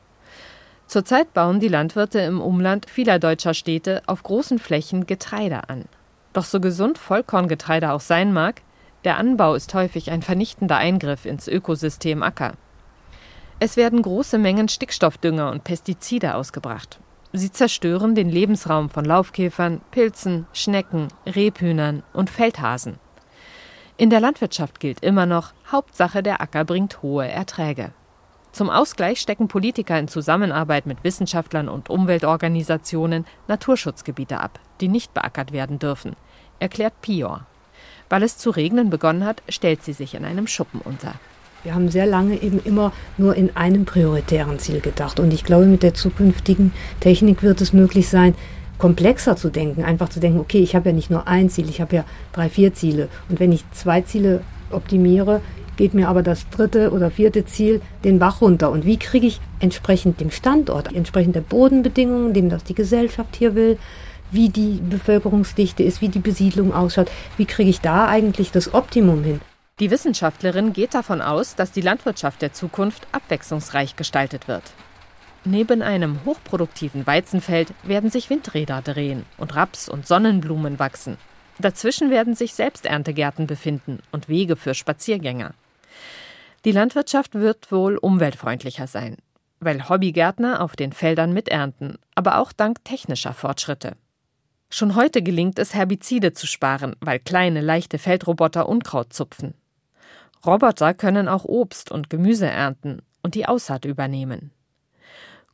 Zurzeit 0.87 1.33
bauen 1.35 1.61
die 1.61 1.69
Landwirte 1.69 2.21
im 2.21 2.41
Umland 2.41 2.89
vieler 2.89 3.19
deutscher 3.19 3.55
Städte 3.55 4.03
auf 4.07 4.23
großen 4.23 4.59
Flächen 4.59 5.07
Getreide 5.07 5.69
an. 5.69 5.85
Doch 6.33 6.45
so 6.45 6.61
gesund 6.61 6.99
Vollkorngetreide 6.99 7.93
auch 7.93 8.01
sein 8.01 8.33
mag, 8.33 8.63
der 9.05 9.17
Anbau 9.17 9.55
ist 9.55 9.73
häufig 9.73 10.11
ein 10.11 10.23
vernichtender 10.23 10.77
Eingriff 10.77 11.27
ins 11.27 11.49
Ökosystem 11.49 12.23
Acker. 12.23 12.55
Es 13.59 13.77
werden 13.77 14.03
große 14.03 14.39
Mengen 14.39 14.69
Stickstoffdünger 14.69 15.51
und 15.51 15.65
Pestizide 15.65 16.35
ausgebracht. 16.35 16.99
Sie 17.33 17.53
zerstören 17.53 18.15
den 18.15 18.29
Lebensraum 18.29 18.91
von 18.91 19.05
Laufkäfern, 19.05 19.81
Pilzen, 19.91 20.47
Schnecken, 20.53 21.09
Rebhühnern 21.27 22.03
und 22.13 22.31
Feldhasen. 22.31 22.99
In 24.01 24.09
der 24.09 24.21
Landwirtschaft 24.21 24.81
gilt 24.81 25.05
immer 25.05 25.27
noch, 25.27 25.53
Hauptsache 25.71 26.23
der 26.23 26.41
Acker 26.41 26.65
bringt 26.65 27.03
hohe 27.03 27.29
Erträge. 27.29 27.93
Zum 28.51 28.71
Ausgleich 28.71 29.21
stecken 29.21 29.47
Politiker 29.47 29.99
in 29.99 30.09
Zusammenarbeit 30.09 30.87
mit 30.87 31.05
Wissenschaftlern 31.05 31.69
und 31.69 31.91
Umweltorganisationen 31.91 33.27
Naturschutzgebiete 33.47 34.41
ab, 34.41 34.59
die 34.81 34.89
nicht 34.89 35.13
beackert 35.13 35.53
werden 35.53 35.79
dürfen, 35.79 36.17
erklärt 36.61 36.95
Pior. 37.03 37.45
Weil 38.09 38.23
es 38.23 38.39
zu 38.39 38.49
regnen 38.49 38.89
begonnen 38.89 39.27
hat, 39.27 39.43
stellt 39.51 39.83
sie 39.83 39.93
sich 39.93 40.15
in 40.15 40.25
einem 40.25 40.47
Schuppen 40.47 40.81
unter. 40.81 41.17
Wir 41.63 41.75
haben 41.75 41.91
sehr 41.91 42.07
lange 42.07 42.41
eben 42.41 42.59
immer 42.65 42.93
nur 43.19 43.37
in 43.37 43.55
einem 43.55 43.85
prioritären 43.85 44.59
Ziel 44.59 44.81
gedacht. 44.81 45.21
Und 45.21 45.31
ich 45.35 45.45
glaube, 45.45 45.67
mit 45.67 45.83
der 45.83 45.93
zukünftigen 45.93 46.73
Technik 47.01 47.43
wird 47.43 47.61
es 47.61 47.75
möglich 47.75 48.09
sein, 48.09 48.35
komplexer 48.81 49.37
zu 49.37 49.51
denken. 49.51 49.85
Einfach 49.85 50.09
zu 50.09 50.19
denken, 50.19 50.41
okay, 50.41 50.61
ich 50.61 50.75
habe 50.75 50.89
ja 50.89 50.95
nicht 50.95 51.11
nur 51.11 51.29
ein 51.29 51.51
Ziel, 51.51 51.69
ich 51.69 51.81
habe 51.81 51.95
ja 51.95 52.05
drei, 52.33 52.49
vier 52.49 52.75
Ziele. 52.75 53.09
Und 53.29 53.39
wenn 53.39 53.53
ich 53.53 53.65
zwei 53.71 54.01
Ziele 54.01 54.43
optimiere, 54.71 55.41
geht 55.77 55.95
mir 55.95 56.09
aber 56.09 56.23
das 56.23 56.49
dritte 56.51 56.91
oder 56.91 57.11
vierte 57.11 57.45
Ziel 57.45 57.81
den 58.05 58.19
Bach 58.19 58.41
runter. 58.41 58.71
Und 58.71 58.85
wie 58.85 58.97
kriege 58.97 59.27
ich 59.27 59.41
entsprechend 59.61 60.21
dem 60.21 60.31
Standort, 60.31 60.95
entsprechend 60.95 61.37
der 61.37 61.43
Bodenbedingungen, 61.43 62.35
dem 62.35 62.49
das 62.49 62.65
die 62.65 62.75
Gesellschaft 62.75 63.37
hier 63.37 63.55
will, 63.55 63.79
wie 64.33 64.49
die 64.49 64.81
Bevölkerungsdichte 64.89 65.83
ist, 65.83 66.01
wie 66.01 66.09
die 66.09 66.19
Besiedlung 66.19 66.73
ausschaut, 66.73 67.11
wie 67.37 67.47
kriege 67.47 67.71
ich 67.71 67.81
da 67.81 68.09
eigentlich 68.09 68.51
das 68.51 68.75
Optimum 68.75 69.25
hin? 69.25 69.41
Die 69.81 69.91
Wissenschaftlerin 69.91 70.73
geht 70.73 70.95
davon 70.95 71.23
aus, 71.23 71.55
dass 71.55 71.73
die 71.73 71.81
Landwirtschaft 71.81 72.43
der 72.43 72.53
Zukunft 72.53 73.07
abwechslungsreich 73.13 73.97
gestaltet 73.97 74.47
wird. 74.47 74.63
Neben 75.45 75.81
einem 75.81 76.25
hochproduktiven 76.27 77.07
Weizenfeld 77.07 77.73
werden 77.83 78.11
sich 78.11 78.29
Windräder 78.29 78.83
drehen 78.83 79.25
und 79.39 79.57
Raps 79.57 79.89
und 79.89 80.07
Sonnenblumen 80.07 80.79
wachsen. 80.79 81.17
Dazwischen 81.59 82.11
werden 82.11 82.35
sich 82.35 82.55
Selbsterntegärten 82.55 83.47
befinden 83.47 84.01
und 84.13 84.29
Wege 84.29 84.57
für 84.57 84.75
Spaziergänger. 84.75 85.55
Die 86.67 86.73
Landwirtschaft 86.73 87.35
wird 87.35 87.73
wohl 87.73 87.97
umweltfreundlicher 87.97 88.87
sein, 88.87 89.17
weil 89.61 89.89
Hobbygärtner 89.89 90.61
auf 90.61 90.77
den 90.77 90.93
Feldern 90.93 91.33
miternten, 91.33 91.97
aber 92.15 92.39
auch 92.39 92.53
dank 92.53 92.85
technischer 92.85 93.33
Fortschritte. 93.33 93.97
Schon 94.69 94.95
heute 94.95 95.23
gelingt 95.23 95.59
es, 95.59 95.75
Herbizide 95.75 96.35
zu 96.35 96.47
sparen, 96.47 96.95
weil 97.01 97.19
kleine, 97.19 97.63
leichte 97.63 97.99
Feldroboter 97.99 98.69
Unkraut 98.69 99.13
zupfen. 99.15 99.55
Roboter 100.45 100.95
können 100.95 101.29
auch 101.29 101.45
Obst 101.45 101.91
und 101.91 102.11
Gemüse 102.11 102.47
ernten 102.47 103.03
und 103.23 103.35
die 103.35 103.47
Aussaat 103.47 103.85
übernehmen. 103.85 104.53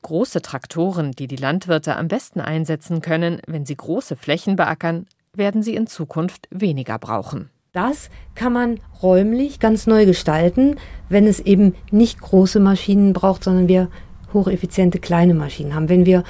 Große 0.02 0.42
Traktoren, 0.42 1.12
die 1.12 1.26
die 1.26 1.36
Landwirte 1.36 1.96
am 1.96 2.08
besten 2.08 2.40
einsetzen 2.40 3.00
können, 3.00 3.40
wenn 3.46 3.66
sie 3.66 3.76
große 3.76 4.16
Flächen 4.16 4.56
beackern, 4.56 5.06
werden 5.34 5.62
sie 5.62 5.74
in 5.74 5.86
Zukunft 5.86 6.48
weniger 6.50 6.98
brauchen. 6.98 7.50
Das 7.72 8.08
kann 8.34 8.52
man 8.52 8.80
räumlich 9.02 9.60
ganz 9.60 9.86
neu 9.86 10.06
gestalten, 10.06 10.76
wenn 11.08 11.26
es 11.26 11.40
eben 11.40 11.74
nicht 11.90 12.20
große 12.20 12.60
Maschinen 12.60 13.12
braucht, 13.12 13.44
sondern 13.44 13.68
wir 13.68 13.88
hocheffiziente 14.32 14.98
kleine 14.98 15.34
Maschinen 15.34 15.74
haben. 15.74 15.88
Wenn 15.88 16.06
wir 16.06 16.24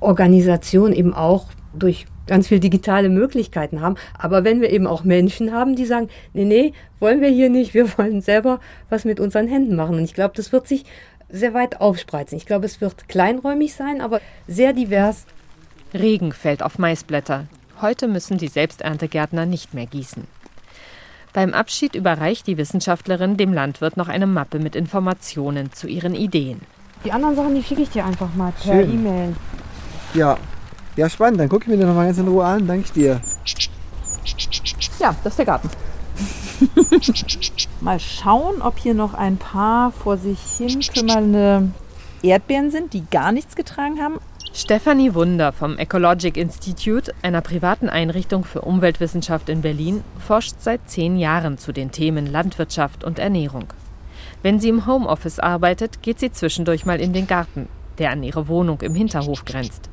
Organisation 0.00 0.92
eben 0.92 1.14
auch 1.14 1.46
durch 1.74 2.06
ganz 2.26 2.48
viele 2.48 2.60
digitale 2.60 3.08
Möglichkeiten 3.08 3.80
haben. 3.80 3.96
Aber 4.18 4.44
wenn 4.44 4.60
wir 4.60 4.70
eben 4.70 4.86
auch 4.86 5.04
Menschen 5.04 5.52
haben, 5.52 5.76
die 5.76 5.84
sagen, 5.84 6.08
nee, 6.32 6.44
nee, 6.44 6.72
wollen 6.98 7.20
wir 7.20 7.28
hier 7.28 7.50
nicht, 7.50 7.74
wir 7.74 7.96
wollen 7.98 8.20
selber 8.20 8.60
was 8.90 9.04
mit 9.04 9.20
unseren 9.20 9.46
Händen 9.46 9.76
machen. 9.76 9.96
Und 9.96 10.04
ich 10.04 10.14
glaube, 10.14 10.34
das 10.36 10.52
wird 10.52 10.66
sich 10.66 10.84
sehr 11.28 11.54
weit 11.54 11.80
aufspreizen. 11.80 12.36
Ich 12.38 12.46
glaube, 12.46 12.66
es 12.66 12.80
wird 12.80 13.08
kleinräumig 13.08 13.74
sein, 13.74 14.00
aber 14.00 14.20
sehr 14.46 14.72
divers. 14.72 15.26
Regen 15.92 16.32
fällt 16.32 16.62
auf 16.62 16.78
Maisblätter. 16.78 17.46
Heute 17.80 18.08
müssen 18.08 18.38
die 18.38 18.48
Selbsterntegärtner 18.48 19.46
nicht 19.46 19.74
mehr 19.74 19.86
gießen. 19.86 20.26
Beim 21.32 21.52
Abschied 21.52 21.94
überreicht 21.94 22.46
die 22.46 22.56
Wissenschaftlerin 22.56 23.36
dem 23.36 23.52
Landwirt 23.52 23.96
noch 23.96 24.08
eine 24.08 24.26
Mappe 24.26 24.58
mit 24.58 24.74
Informationen 24.74 25.72
zu 25.72 25.86
ihren 25.86 26.14
Ideen. 26.14 26.62
Die 27.04 27.12
anderen 27.12 27.36
Sachen, 27.36 27.54
die 27.54 27.62
schicke 27.62 27.82
ich 27.82 27.90
dir 27.90 28.06
einfach 28.06 28.34
mal 28.34 28.52
per 28.52 28.80
E-Mail. 28.80 29.36
Ja, 30.14 30.38
ja, 30.96 31.10
spannend. 31.10 31.40
Dann 31.40 31.48
gucke 31.48 31.64
ich 31.64 31.68
mir 31.68 31.76
den 31.76 31.86
nochmal 31.88 32.06
ganz 32.06 32.18
in 32.18 32.26
Ruhe 32.26 32.44
an. 32.44 32.66
Danke 32.66 32.90
dir. 32.92 33.20
Ja, 34.98 35.14
das 35.22 35.32
ist 35.34 35.38
der 35.38 35.44
Garten. 35.44 35.70
mal 37.80 38.00
schauen, 38.00 38.62
ob 38.62 38.78
hier 38.78 38.94
noch 38.94 39.14
ein 39.14 39.36
paar 39.36 39.92
vor 39.92 40.16
sich 40.16 40.40
hin 40.56 40.80
kümmernde 40.80 41.70
Erdbeeren 42.22 42.70
sind, 42.70 42.92
die 42.92 43.04
gar 43.10 43.32
nichts 43.32 43.56
getragen 43.56 44.00
haben. 44.00 44.18
Stefanie 44.52 45.12
Wunder 45.12 45.52
vom 45.52 45.76
Ecologic 45.76 46.38
Institute, 46.38 47.12
einer 47.20 47.42
privaten 47.42 47.90
Einrichtung 47.90 48.42
für 48.42 48.62
Umweltwissenschaft 48.62 49.50
in 49.50 49.60
Berlin, 49.60 50.02
forscht 50.18 50.54
seit 50.60 50.88
zehn 50.88 51.16
Jahren 51.16 51.58
zu 51.58 51.72
den 51.72 51.90
Themen 51.90 52.26
Landwirtschaft 52.26 53.04
und 53.04 53.18
Ernährung. 53.18 53.66
Wenn 54.42 54.58
sie 54.58 54.70
im 54.70 54.86
Homeoffice 54.86 55.40
arbeitet, 55.40 56.02
geht 56.02 56.20
sie 56.20 56.32
zwischendurch 56.32 56.86
mal 56.86 57.00
in 57.00 57.12
den 57.12 57.26
Garten, 57.26 57.68
der 57.98 58.10
an 58.12 58.22
ihre 58.22 58.48
Wohnung 58.48 58.80
im 58.80 58.94
Hinterhof 58.94 59.44
grenzt. 59.44 59.90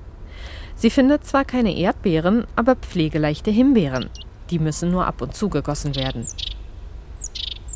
Sie 0.75 0.89
findet 0.89 1.25
zwar 1.25 1.43
keine 1.43 1.75
Erdbeeren, 1.75 2.45
aber 2.55 2.75
pflegeleichte 2.75 3.51
Himbeeren. 3.51 4.09
Die 4.49 4.59
müssen 4.59 4.91
nur 4.91 5.05
ab 5.05 5.21
und 5.21 5.35
zu 5.35 5.49
gegossen 5.49 5.95
werden. 5.95 6.25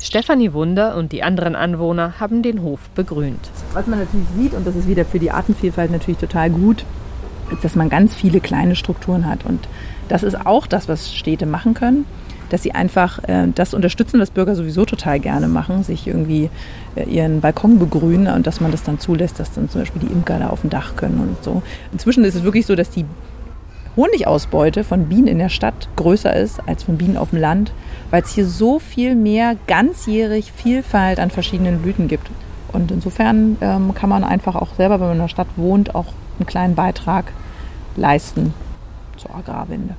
Stefanie 0.08 0.54
Wunder 0.54 0.96
und 0.96 1.12
die 1.12 1.22
anderen 1.22 1.54
Anwohner 1.54 2.14
haben 2.18 2.42
den 2.42 2.62
Hof 2.62 2.80
begrünt. 2.94 3.50
Was 3.74 3.86
man 3.86 3.98
natürlich 3.98 4.26
sieht, 4.38 4.54
und 4.54 4.66
das 4.66 4.74
ist 4.74 4.88
wieder 4.88 5.04
für 5.04 5.18
die 5.18 5.30
Artenvielfalt 5.30 5.90
natürlich 5.90 6.16
total 6.16 6.48
gut, 6.48 6.86
ist, 7.52 7.62
dass 7.62 7.76
man 7.76 7.90
ganz 7.90 8.14
viele 8.14 8.40
kleine 8.40 8.74
Strukturen 8.74 9.26
hat. 9.26 9.44
Und 9.44 9.68
das 10.08 10.22
ist 10.22 10.46
auch 10.46 10.66
das, 10.66 10.88
was 10.88 11.14
Städte 11.14 11.44
machen 11.44 11.74
können 11.74 12.06
dass 12.50 12.62
sie 12.62 12.72
einfach 12.72 13.22
äh, 13.24 13.46
das 13.54 13.74
unterstützen, 13.74 14.20
was 14.20 14.30
Bürger 14.30 14.54
sowieso 14.54 14.86
total 14.86 15.20
gerne 15.20 15.48
machen, 15.48 15.82
sich 15.82 16.06
irgendwie 16.06 16.48
äh, 16.94 17.04
ihren 17.04 17.42
Balkon 17.42 17.78
begrünen 17.78 18.34
und 18.34 18.46
dass 18.46 18.62
man 18.62 18.70
das 18.70 18.82
dann 18.82 18.98
zulässt, 18.98 19.38
dass 19.38 19.52
dann 19.52 19.68
zum 19.68 19.82
Beispiel 19.82 20.00
die 20.00 20.12
Imker 20.12 20.38
da 20.38 20.48
auf 20.48 20.62
dem 20.62 20.70
Dach 20.70 20.96
können 20.96 21.20
und 21.20 21.44
so. 21.44 21.62
Inzwischen 21.92 22.24
ist 22.24 22.34
es 22.34 22.44
wirklich 22.44 22.64
so, 22.64 22.74
dass 22.74 22.88
die 22.90 23.04
Honigausbeute 23.98 24.84
von 24.84 25.08
Bienen 25.08 25.26
in 25.26 25.38
der 25.40 25.48
Stadt 25.48 25.88
größer 25.96 26.32
ist 26.32 26.60
als 26.68 26.84
von 26.84 26.98
Bienen 26.98 27.16
auf 27.16 27.30
dem 27.30 27.40
Land, 27.40 27.72
weil 28.12 28.22
es 28.22 28.30
hier 28.30 28.46
so 28.46 28.78
viel 28.78 29.16
mehr 29.16 29.56
ganzjährig 29.66 30.52
Vielfalt 30.52 31.18
an 31.18 31.30
verschiedenen 31.30 31.82
Blüten 31.82 32.06
gibt. 32.06 32.30
Und 32.72 32.92
insofern 32.92 33.56
ähm, 33.60 33.94
kann 33.94 34.08
man 34.08 34.22
einfach 34.22 34.54
auch 34.54 34.72
selber, 34.76 35.00
wenn 35.00 35.08
man 35.08 35.16
in 35.16 35.22
der 35.22 35.28
Stadt 35.28 35.48
wohnt, 35.56 35.96
auch 35.96 36.06
einen 36.38 36.46
kleinen 36.46 36.76
Beitrag 36.76 37.32
leisten 37.96 38.54
zur 39.16 39.34
Agrarwende. 39.34 39.96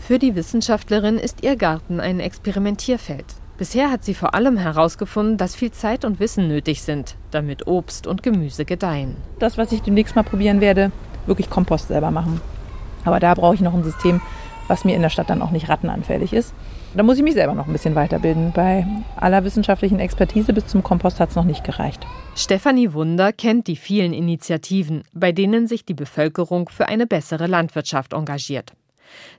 Für 0.00 0.18
die 0.18 0.34
Wissenschaftlerin 0.34 1.16
ist 1.16 1.44
ihr 1.44 1.54
Garten 1.54 2.00
ein 2.00 2.18
Experimentierfeld. 2.18 3.26
Bisher 3.56 3.92
hat 3.92 4.04
sie 4.04 4.14
vor 4.14 4.34
allem 4.34 4.56
herausgefunden, 4.56 5.36
dass 5.36 5.54
viel 5.54 5.70
Zeit 5.70 6.04
und 6.04 6.18
Wissen 6.18 6.48
nötig 6.48 6.82
sind, 6.82 7.14
damit 7.30 7.68
Obst 7.68 8.08
und 8.08 8.24
Gemüse 8.24 8.64
gedeihen. 8.64 9.16
Das, 9.38 9.56
was 9.56 9.70
ich 9.70 9.82
demnächst 9.82 10.16
mal 10.16 10.24
probieren 10.24 10.60
werde, 10.60 10.90
wirklich 11.26 11.48
Kompost 11.48 11.86
selber 11.86 12.10
machen. 12.10 12.40
Aber 13.08 13.20
da 13.20 13.32
brauche 13.32 13.54
ich 13.54 13.62
noch 13.62 13.72
ein 13.72 13.84
System, 13.84 14.20
was 14.66 14.84
mir 14.84 14.94
in 14.94 15.00
der 15.00 15.08
Stadt 15.08 15.30
dann 15.30 15.40
auch 15.40 15.50
nicht 15.50 15.70
rattenanfällig 15.70 16.34
ist. 16.34 16.52
Da 16.94 17.02
muss 17.02 17.16
ich 17.16 17.22
mich 17.22 17.32
selber 17.32 17.54
noch 17.54 17.66
ein 17.66 17.72
bisschen 17.72 17.94
weiterbilden. 17.94 18.52
Bei 18.52 18.86
aller 19.16 19.44
wissenschaftlichen 19.44 19.98
Expertise 19.98 20.52
bis 20.52 20.66
zum 20.66 20.82
Kompost 20.82 21.20
hat 21.20 21.30
es 21.30 21.36
noch 21.36 21.44
nicht 21.44 21.64
gereicht. 21.64 22.06
Stefanie 22.36 22.92
Wunder 22.92 23.32
kennt 23.32 23.66
die 23.66 23.76
vielen 23.76 24.12
Initiativen, 24.12 25.04
bei 25.14 25.32
denen 25.32 25.66
sich 25.66 25.86
die 25.86 25.94
Bevölkerung 25.94 26.68
für 26.68 26.86
eine 26.86 27.06
bessere 27.06 27.46
Landwirtschaft 27.46 28.12
engagiert. 28.12 28.74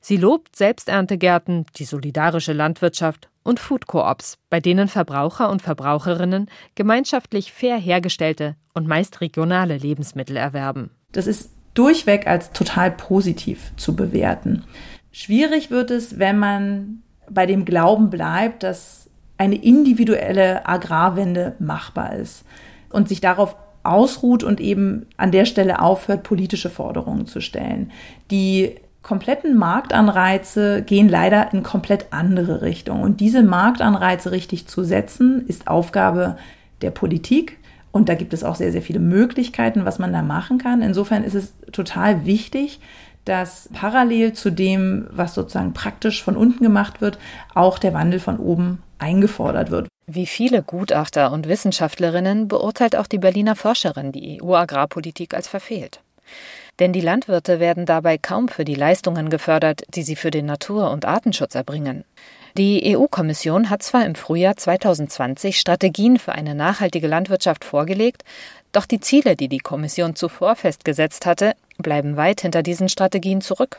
Sie 0.02 0.18
lobt 0.18 0.56
Selbsterntegärten, 0.56 1.68
die 1.76 1.86
solidarische 1.86 2.54
Landwirtschaft 2.54 3.30
und 3.44 3.60
Food 3.60 3.86
Coops, 3.86 4.40
bei 4.50 4.60
denen 4.60 4.88
Verbraucher 4.88 5.52
und 5.52 5.62
Verbraucherinnen 5.62 6.50
gemeinschaftlich 6.74 7.54
fair 7.54 7.78
hergestellte 7.78 8.56
und 8.74 8.88
meist 8.88 9.22
regionale 9.22 9.78
Lebensmittel 9.78 10.38
erwerben. 10.38 10.90
Das 11.12 11.28
ist 11.28 11.52
durchweg 11.80 12.28
als 12.28 12.52
total 12.52 12.92
positiv 12.92 13.72
zu 13.78 13.96
bewerten. 13.96 14.66
Schwierig 15.14 15.72
wird 15.72 15.92
es, 15.92 16.20
wenn 16.20 16.38
man 16.38 17.04
bei 17.30 17.46
dem 17.46 17.64
Glauben 17.64 18.10
bleibt, 18.10 18.64
dass 18.64 19.10
eine 19.38 19.56
individuelle 19.56 20.68
Agrarwende 20.68 21.56
machbar 21.60 22.16
ist 22.18 22.44
und 22.90 23.08
sich 23.08 23.22
darauf 23.22 23.56
ausruht 23.84 24.44
und 24.44 24.60
eben 24.60 25.06
an 25.16 25.32
der 25.32 25.46
Stelle 25.46 25.82
aufhört, 25.82 26.24
politische 26.24 26.70
Forderungen 26.70 27.26
zu 27.26 27.40
stellen. 27.40 27.92
Die 28.30 28.76
kompletten 29.02 29.58
Marktanreize 29.58 30.82
gehen 30.82 31.08
leider 31.08 31.54
in 31.54 31.64
komplett 31.64 32.08
andere 32.12 32.62
Richtungen. 32.62 33.04
Und 33.04 33.22
diese 33.22 33.42
Marktanreize 33.42 34.32
richtig 34.32 34.68
zu 34.68 34.84
setzen, 34.84 35.46
ist 35.48 35.70
Aufgabe 35.70 36.36
der 36.82 36.92
Politik. 36.92 37.58
Und 37.92 38.10
da 38.10 38.16
gibt 38.16 38.34
es 38.34 38.44
auch 38.44 38.56
sehr, 38.56 38.72
sehr 38.72 38.82
viele 38.82 39.00
Möglichkeiten, 39.00 39.86
was 39.86 40.00
man 40.00 40.14
da 40.14 40.22
machen 40.22 40.58
kann. 40.58 40.82
Insofern 40.82 41.24
ist 41.24 41.34
es 41.34 41.54
total 41.72 42.26
wichtig, 42.26 42.80
dass 43.26 43.70
parallel 43.74 44.34
zu 44.34 44.52
dem, 44.52 45.08
was 45.12 45.34
sozusagen 45.36 45.74
praktisch 45.74 46.24
von 46.24 46.36
unten 46.36 46.64
gemacht 46.64 47.02
wird, 47.02 47.20
auch 47.54 47.80
der 47.80 47.94
Wandel 47.94 48.20
von 48.20 48.38
oben 48.38 48.82
eingefordert 48.98 49.72
wird. 49.72 49.88
Wie 50.08 50.26
viele 50.26 50.64
Gutachter 50.64 51.32
und 51.32 51.48
Wissenschaftlerinnen 51.48 52.48
beurteilt 52.48 52.96
auch 52.96 53.08
die 53.08 53.20
Berliner 53.20 53.56
Forscherin 53.56 54.12
die 54.12 54.42
EU-Agrarpolitik 54.42 55.34
als 55.36 55.48
verfehlt. 55.48 56.02
Denn 56.80 56.94
die 56.94 57.02
Landwirte 57.02 57.60
werden 57.60 57.86
dabei 57.86 58.18
kaum 58.18 58.48
für 58.48 58.66
die 58.66 58.76
Leistungen 58.76 59.30
gefördert, 59.30 59.84
die 59.94 60.04
sie 60.04 60.16
für 60.16 60.32
den 60.32 60.46
Natur- 60.46 60.92
und 60.92 61.06
Artenschutz 61.06 61.54
erbringen. 61.54 62.06
Die 62.58 62.96
EU-Kommission 62.96 63.70
hat 63.70 63.84
zwar 63.84 64.06
im 64.06 64.16
Frühjahr 64.16 64.58
2020 64.58 65.60
Strategien 65.60 66.18
für 66.18 66.34
eine 66.34 66.56
nachhaltige 66.56 67.08
Landwirtschaft 67.08 67.64
vorgelegt, 67.64 68.24
doch 68.72 68.86
die 68.86 69.00
Ziele, 69.00 69.36
die 69.36 69.48
die 69.48 69.60
Kommission 69.60 70.16
zuvor 70.16 70.56
festgesetzt 70.56 71.26
hatte, 71.26 71.54
bleiben 71.78 72.18
weit 72.18 72.42
hinter 72.42 72.64
diesen 72.64 72.90
Strategien 72.90 73.42
zurück. 73.42 73.78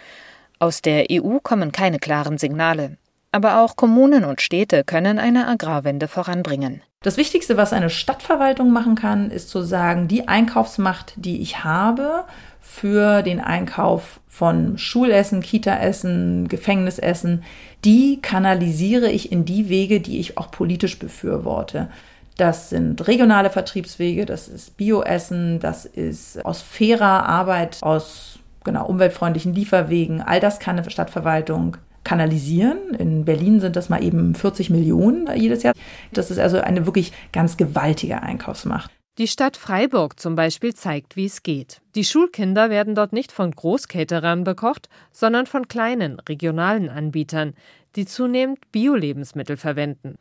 Aus 0.58 0.82
der 0.82 1.06
EU 1.10 1.38
kommen 1.38 1.72
keine 1.72 1.98
klaren 1.98 2.38
Signale. 2.38 2.96
Aber 3.32 3.60
auch 3.60 3.76
Kommunen 3.76 4.24
und 4.24 4.40
Städte 4.40 4.82
können 4.84 5.18
eine 5.18 5.46
Agrarwende 5.46 6.08
voranbringen. 6.08 6.82
Das 7.02 7.16
Wichtigste, 7.16 7.56
was 7.56 7.72
eine 7.72 7.88
Stadtverwaltung 7.88 8.72
machen 8.72 8.94
kann, 8.94 9.30
ist 9.30 9.48
zu 9.48 9.62
sagen, 9.62 10.08
die 10.08 10.28
Einkaufsmacht, 10.28 11.14
die 11.16 11.40
ich 11.40 11.64
habe 11.64 12.24
für 12.60 13.22
den 13.22 13.40
Einkauf 13.40 14.20
von 14.28 14.78
Schulessen, 14.78 15.40
Kitaessen, 15.40 16.48
Gefängnisessen, 16.48 17.42
die 17.84 18.20
kanalisiere 18.22 19.10
ich 19.10 19.32
in 19.32 19.44
die 19.44 19.68
Wege, 19.68 20.00
die 20.00 20.20
ich 20.20 20.38
auch 20.38 20.50
politisch 20.50 20.98
befürworte. 20.98 21.88
Das 22.36 22.70
sind 22.70 23.06
regionale 23.06 23.50
Vertriebswege, 23.50 24.24
das 24.24 24.48
ist 24.48 24.76
Bioessen, 24.76 25.60
das 25.60 25.84
ist 25.84 26.44
aus 26.44 26.62
fairer 26.62 27.26
Arbeit, 27.26 27.78
aus 27.82 28.38
genau, 28.64 28.86
umweltfreundlichen 28.86 29.54
Lieferwegen. 29.54 30.22
All 30.22 30.40
das 30.40 30.58
kann 30.58 30.78
eine 30.78 30.90
Stadtverwaltung 30.90 31.76
kanalisieren. 32.04 32.94
In 32.98 33.24
Berlin 33.24 33.60
sind 33.60 33.76
das 33.76 33.88
mal 33.88 34.02
eben 34.02 34.34
40 34.34 34.70
Millionen 34.70 35.28
jedes 35.36 35.62
Jahr. 35.62 35.74
Das 36.12 36.30
ist 36.30 36.38
also 36.38 36.60
eine 36.60 36.86
wirklich 36.86 37.12
ganz 37.32 37.56
gewaltige 37.56 38.22
Einkaufsmacht. 38.22 38.90
Die 39.20 39.28
Stadt 39.28 39.58
Freiburg 39.58 40.18
zum 40.18 40.34
Beispiel 40.34 40.72
zeigt, 40.72 41.14
wie 41.14 41.26
es 41.26 41.42
geht. 41.42 41.82
Die 41.94 42.04
Schulkinder 42.04 42.70
werden 42.70 42.94
dort 42.94 43.12
nicht 43.12 43.32
von 43.32 43.50
Großcaterern 43.50 44.44
bekocht, 44.44 44.88
sondern 45.12 45.44
von 45.44 45.68
kleinen, 45.68 46.18
regionalen 46.20 46.88
Anbietern, 46.88 47.52
die 47.96 48.06
zunehmend 48.06 48.60
Bio-Lebensmittel 48.72 49.58
verwenden. 49.58 50.14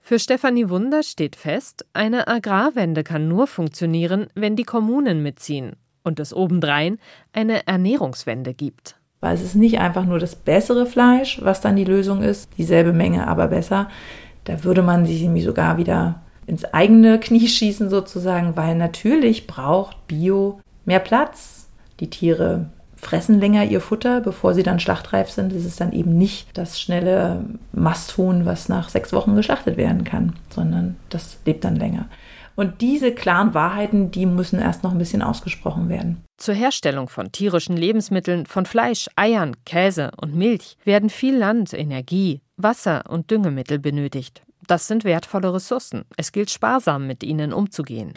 Für 0.00 0.18
Stefanie 0.18 0.68
Wunder 0.68 1.04
steht 1.04 1.36
fest, 1.36 1.86
eine 1.92 2.26
Agrarwende 2.26 3.04
kann 3.04 3.28
nur 3.28 3.46
funktionieren, 3.46 4.26
wenn 4.34 4.56
die 4.56 4.64
Kommunen 4.64 5.22
mitziehen 5.22 5.76
und 6.02 6.18
es 6.18 6.34
obendrein 6.34 6.98
eine 7.32 7.68
Ernährungswende 7.68 8.52
gibt. 8.52 8.96
Weil 9.20 9.36
es 9.36 9.42
ist 9.42 9.54
nicht 9.54 9.78
einfach 9.78 10.06
nur 10.06 10.18
das 10.18 10.34
bessere 10.34 10.86
Fleisch, 10.86 11.38
was 11.40 11.60
dann 11.60 11.76
die 11.76 11.84
Lösung 11.84 12.20
ist, 12.20 12.50
dieselbe 12.58 12.92
Menge, 12.92 13.28
aber 13.28 13.46
besser. 13.46 13.88
Da 14.42 14.64
würde 14.64 14.82
man 14.82 15.06
sich 15.06 15.22
irgendwie 15.22 15.42
sogar 15.42 15.78
wieder 15.78 16.24
ins 16.50 16.64
eigene 16.64 17.20
Knie 17.20 17.46
schießen 17.46 17.88
sozusagen, 17.90 18.56
weil 18.56 18.74
natürlich 18.74 19.46
braucht 19.46 20.08
Bio 20.08 20.60
mehr 20.84 20.98
Platz. 20.98 21.68
Die 22.00 22.10
Tiere 22.10 22.66
fressen 22.96 23.38
länger 23.38 23.64
ihr 23.64 23.80
Futter, 23.80 24.20
bevor 24.20 24.52
sie 24.52 24.64
dann 24.64 24.80
schlachtreif 24.80 25.30
sind. 25.30 25.52
Es 25.52 25.64
ist 25.64 25.80
dann 25.80 25.92
eben 25.92 26.18
nicht 26.18 26.48
das 26.54 26.80
schnelle 26.80 27.44
Masthuhn, 27.70 28.46
was 28.46 28.68
nach 28.68 28.88
sechs 28.88 29.12
Wochen 29.12 29.36
geschlachtet 29.36 29.76
werden 29.76 30.02
kann, 30.02 30.34
sondern 30.52 30.96
das 31.08 31.38
lebt 31.46 31.62
dann 31.62 31.76
länger. 31.76 32.08
Und 32.56 32.80
diese 32.80 33.12
klaren 33.12 33.54
Wahrheiten, 33.54 34.10
die 34.10 34.26
müssen 34.26 34.58
erst 34.58 34.82
noch 34.82 34.90
ein 34.90 34.98
bisschen 34.98 35.22
ausgesprochen 35.22 35.88
werden. 35.88 36.24
Zur 36.36 36.56
Herstellung 36.56 37.08
von 37.08 37.30
tierischen 37.30 37.76
Lebensmitteln, 37.76 38.44
von 38.44 38.66
Fleisch, 38.66 39.08
Eiern, 39.14 39.54
Käse 39.64 40.10
und 40.20 40.34
Milch 40.34 40.76
werden 40.82 41.10
viel 41.10 41.36
Land, 41.36 41.72
Energie, 41.72 42.40
Wasser 42.56 43.04
und 43.08 43.30
Düngemittel 43.30 43.78
benötigt. 43.78 44.42
Das 44.70 44.86
sind 44.86 45.02
wertvolle 45.02 45.52
Ressourcen. 45.52 46.04
Es 46.16 46.30
gilt 46.30 46.48
sparsam 46.48 47.08
mit 47.08 47.24
ihnen 47.24 47.52
umzugehen. 47.52 48.14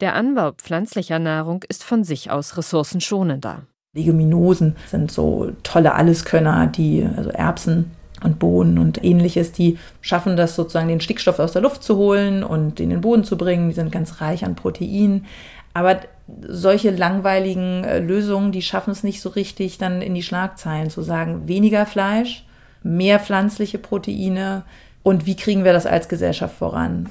Der 0.00 0.14
Anbau 0.14 0.52
pflanzlicher 0.52 1.18
Nahrung 1.18 1.64
ist 1.68 1.84
von 1.84 2.02
sich 2.02 2.30
aus 2.30 2.56
ressourcenschonender. 2.56 3.64
Leguminosen 3.92 4.76
sind 4.86 5.10
so 5.10 5.52
tolle 5.64 5.92
Alleskönner, 5.94 6.66
die, 6.66 7.06
also 7.16 7.28
Erbsen, 7.28 7.90
und 8.24 8.38
Bohnen 8.38 8.78
und 8.78 9.04
ähnliches, 9.04 9.52
die 9.52 9.78
schaffen 10.00 10.38
das 10.38 10.56
sozusagen, 10.56 10.88
den 10.88 11.02
Stickstoff 11.02 11.38
aus 11.38 11.52
der 11.52 11.60
Luft 11.60 11.82
zu 11.82 11.96
holen 11.98 12.42
und 12.42 12.80
in 12.80 12.88
den 12.88 13.02
Boden 13.02 13.24
zu 13.24 13.36
bringen. 13.36 13.68
Die 13.68 13.74
sind 13.74 13.92
ganz 13.92 14.22
reich 14.22 14.46
an 14.46 14.54
Protein. 14.56 15.26
Aber 15.74 16.00
solche 16.40 16.90
langweiligen 16.90 17.84
äh, 17.84 17.98
Lösungen, 17.98 18.50
die 18.50 18.62
schaffen 18.62 18.92
es 18.92 19.04
nicht 19.04 19.20
so 19.20 19.28
richtig, 19.28 19.76
dann 19.76 20.00
in 20.00 20.14
die 20.14 20.22
Schlagzeilen 20.22 20.88
zu 20.88 21.02
sagen, 21.02 21.46
weniger 21.46 21.84
Fleisch, 21.84 22.46
mehr 22.82 23.20
pflanzliche 23.20 23.76
Proteine 23.76 24.64
und 25.06 25.24
wie 25.24 25.36
kriegen 25.36 25.62
wir 25.62 25.72
das 25.72 25.86
als 25.86 26.08
Gesellschaft 26.08 26.56
voran? 26.56 27.08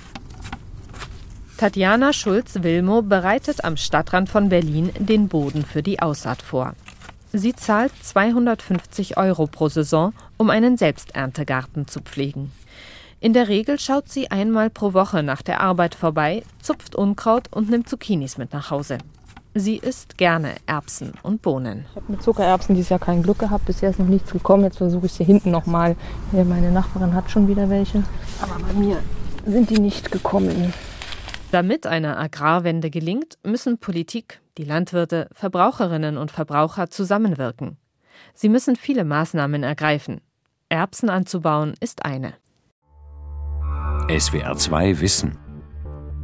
Tatjana 1.58 2.12
Schulz-Wilmow 2.12 3.01
bereitet 3.08 3.63
am 3.63 3.77
Stadtrand 3.77 4.27
von 4.27 4.49
Berlin 4.49 4.91
den 4.99 5.29
Boden 5.29 5.63
für 5.63 5.81
die 5.81 6.01
Aussaat 6.01 6.41
vor. 6.41 6.73
Sie 7.31 7.55
zahlt 7.55 7.93
250 8.01 9.15
Euro 9.15 9.47
pro 9.47 9.69
Saison, 9.69 10.12
um 10.36 10.49
einen 10.49 10.75
Selbsterntegarten 10.75 11.88
zu 11.88 12.01
pflegen. 12.01 12.51
In 13.21 13.31
der 13.31 13.47
Regel 13.47 13.79
schaut 13.79 14.10
sie 14.10 14.29
einmal 14.29 14.69
pro 14.69 14.91
Woche 14.91 15.23
nach 15.23 15.41
der 15.41 15.62
Arbeit 15.62 15.95
vorbei, 15.95 16.43
zupft 16.62 16.97
Unkraut 16.97 17.47
und 17.49 17.69
nimmt 17.69 17.88
Zucchinis 17.88 18.38
mit 18.38 18.51
nach 18.51 18.71
Hause. 18.71 18.97
Sie 19.58 19.78
isst 19.78 20.18
gerne 20.18 20.56
Erbsen 20.65 21.13
und 21.24 21.41
Bohnen. 21.41 21.86
Ich 21.89 21.96
habe 21.96 22.12
mit 22.12 22.22
Zuckererbsen 22.22 22.76
dieses 22.76 22.89
Jahr 22.89 23.00
kein 23.00 23.24
Glück 23.24 23.39
gehabt. 23.39 23.63
Bisher 23.63 23.89
ist 23.89 24.00
noch 24.00 24.06
nichts 24.06 24.32
gekommen. 24.32 24.65
Jetzt 24.65 24.80
versuche 24.80 25.06
ich 25.06 25.13
sie 25.13 25.24
hinten 25.24 25.50
nochmal. 25.50 25.96
Meine 26.34 26.74
Nachbarin 26.74 27.13
hat 27.13 27.32
schon 27.32 27.48
wieder 27.48 27.70
welche. 27.70 28.04
Aber 28.41 28.60
bei 28.60 28.74
mir 28.74 28.98
sind 29.46 29.70
die 29.70 29.80
nicht 29.80 30.12
gekommen. 30.12 30.74
Damit 31.52 31.88
eine 31.88 32.18
Agrarwende 32.18 32.89
gelingt, 32.89 33.38
müssen 33.44 33.78
Politik, 33.78 34.41
die 34.58 34.65
Landwirte, 34.65 35.30
Verbraucherinnen 35.32 36.18
und 36.18 36.32
Verbraucher 36.32 36.89
zusammenwirken. 36.89 37.78
Sie 38.34 38.50
müssen 38.50 38.76
viele 38.76 39.06
Maßnahmen 39.06 39.63
ergreifen. 39.63 40.20
Erbsen 40.68 41.10
anzubauen 41.10 41.76
ist 41.80 42.04
eine. 42.04 42.34
SWR 44.10 44.58
2 44.58 45.00
Wissen. 45.00 45.44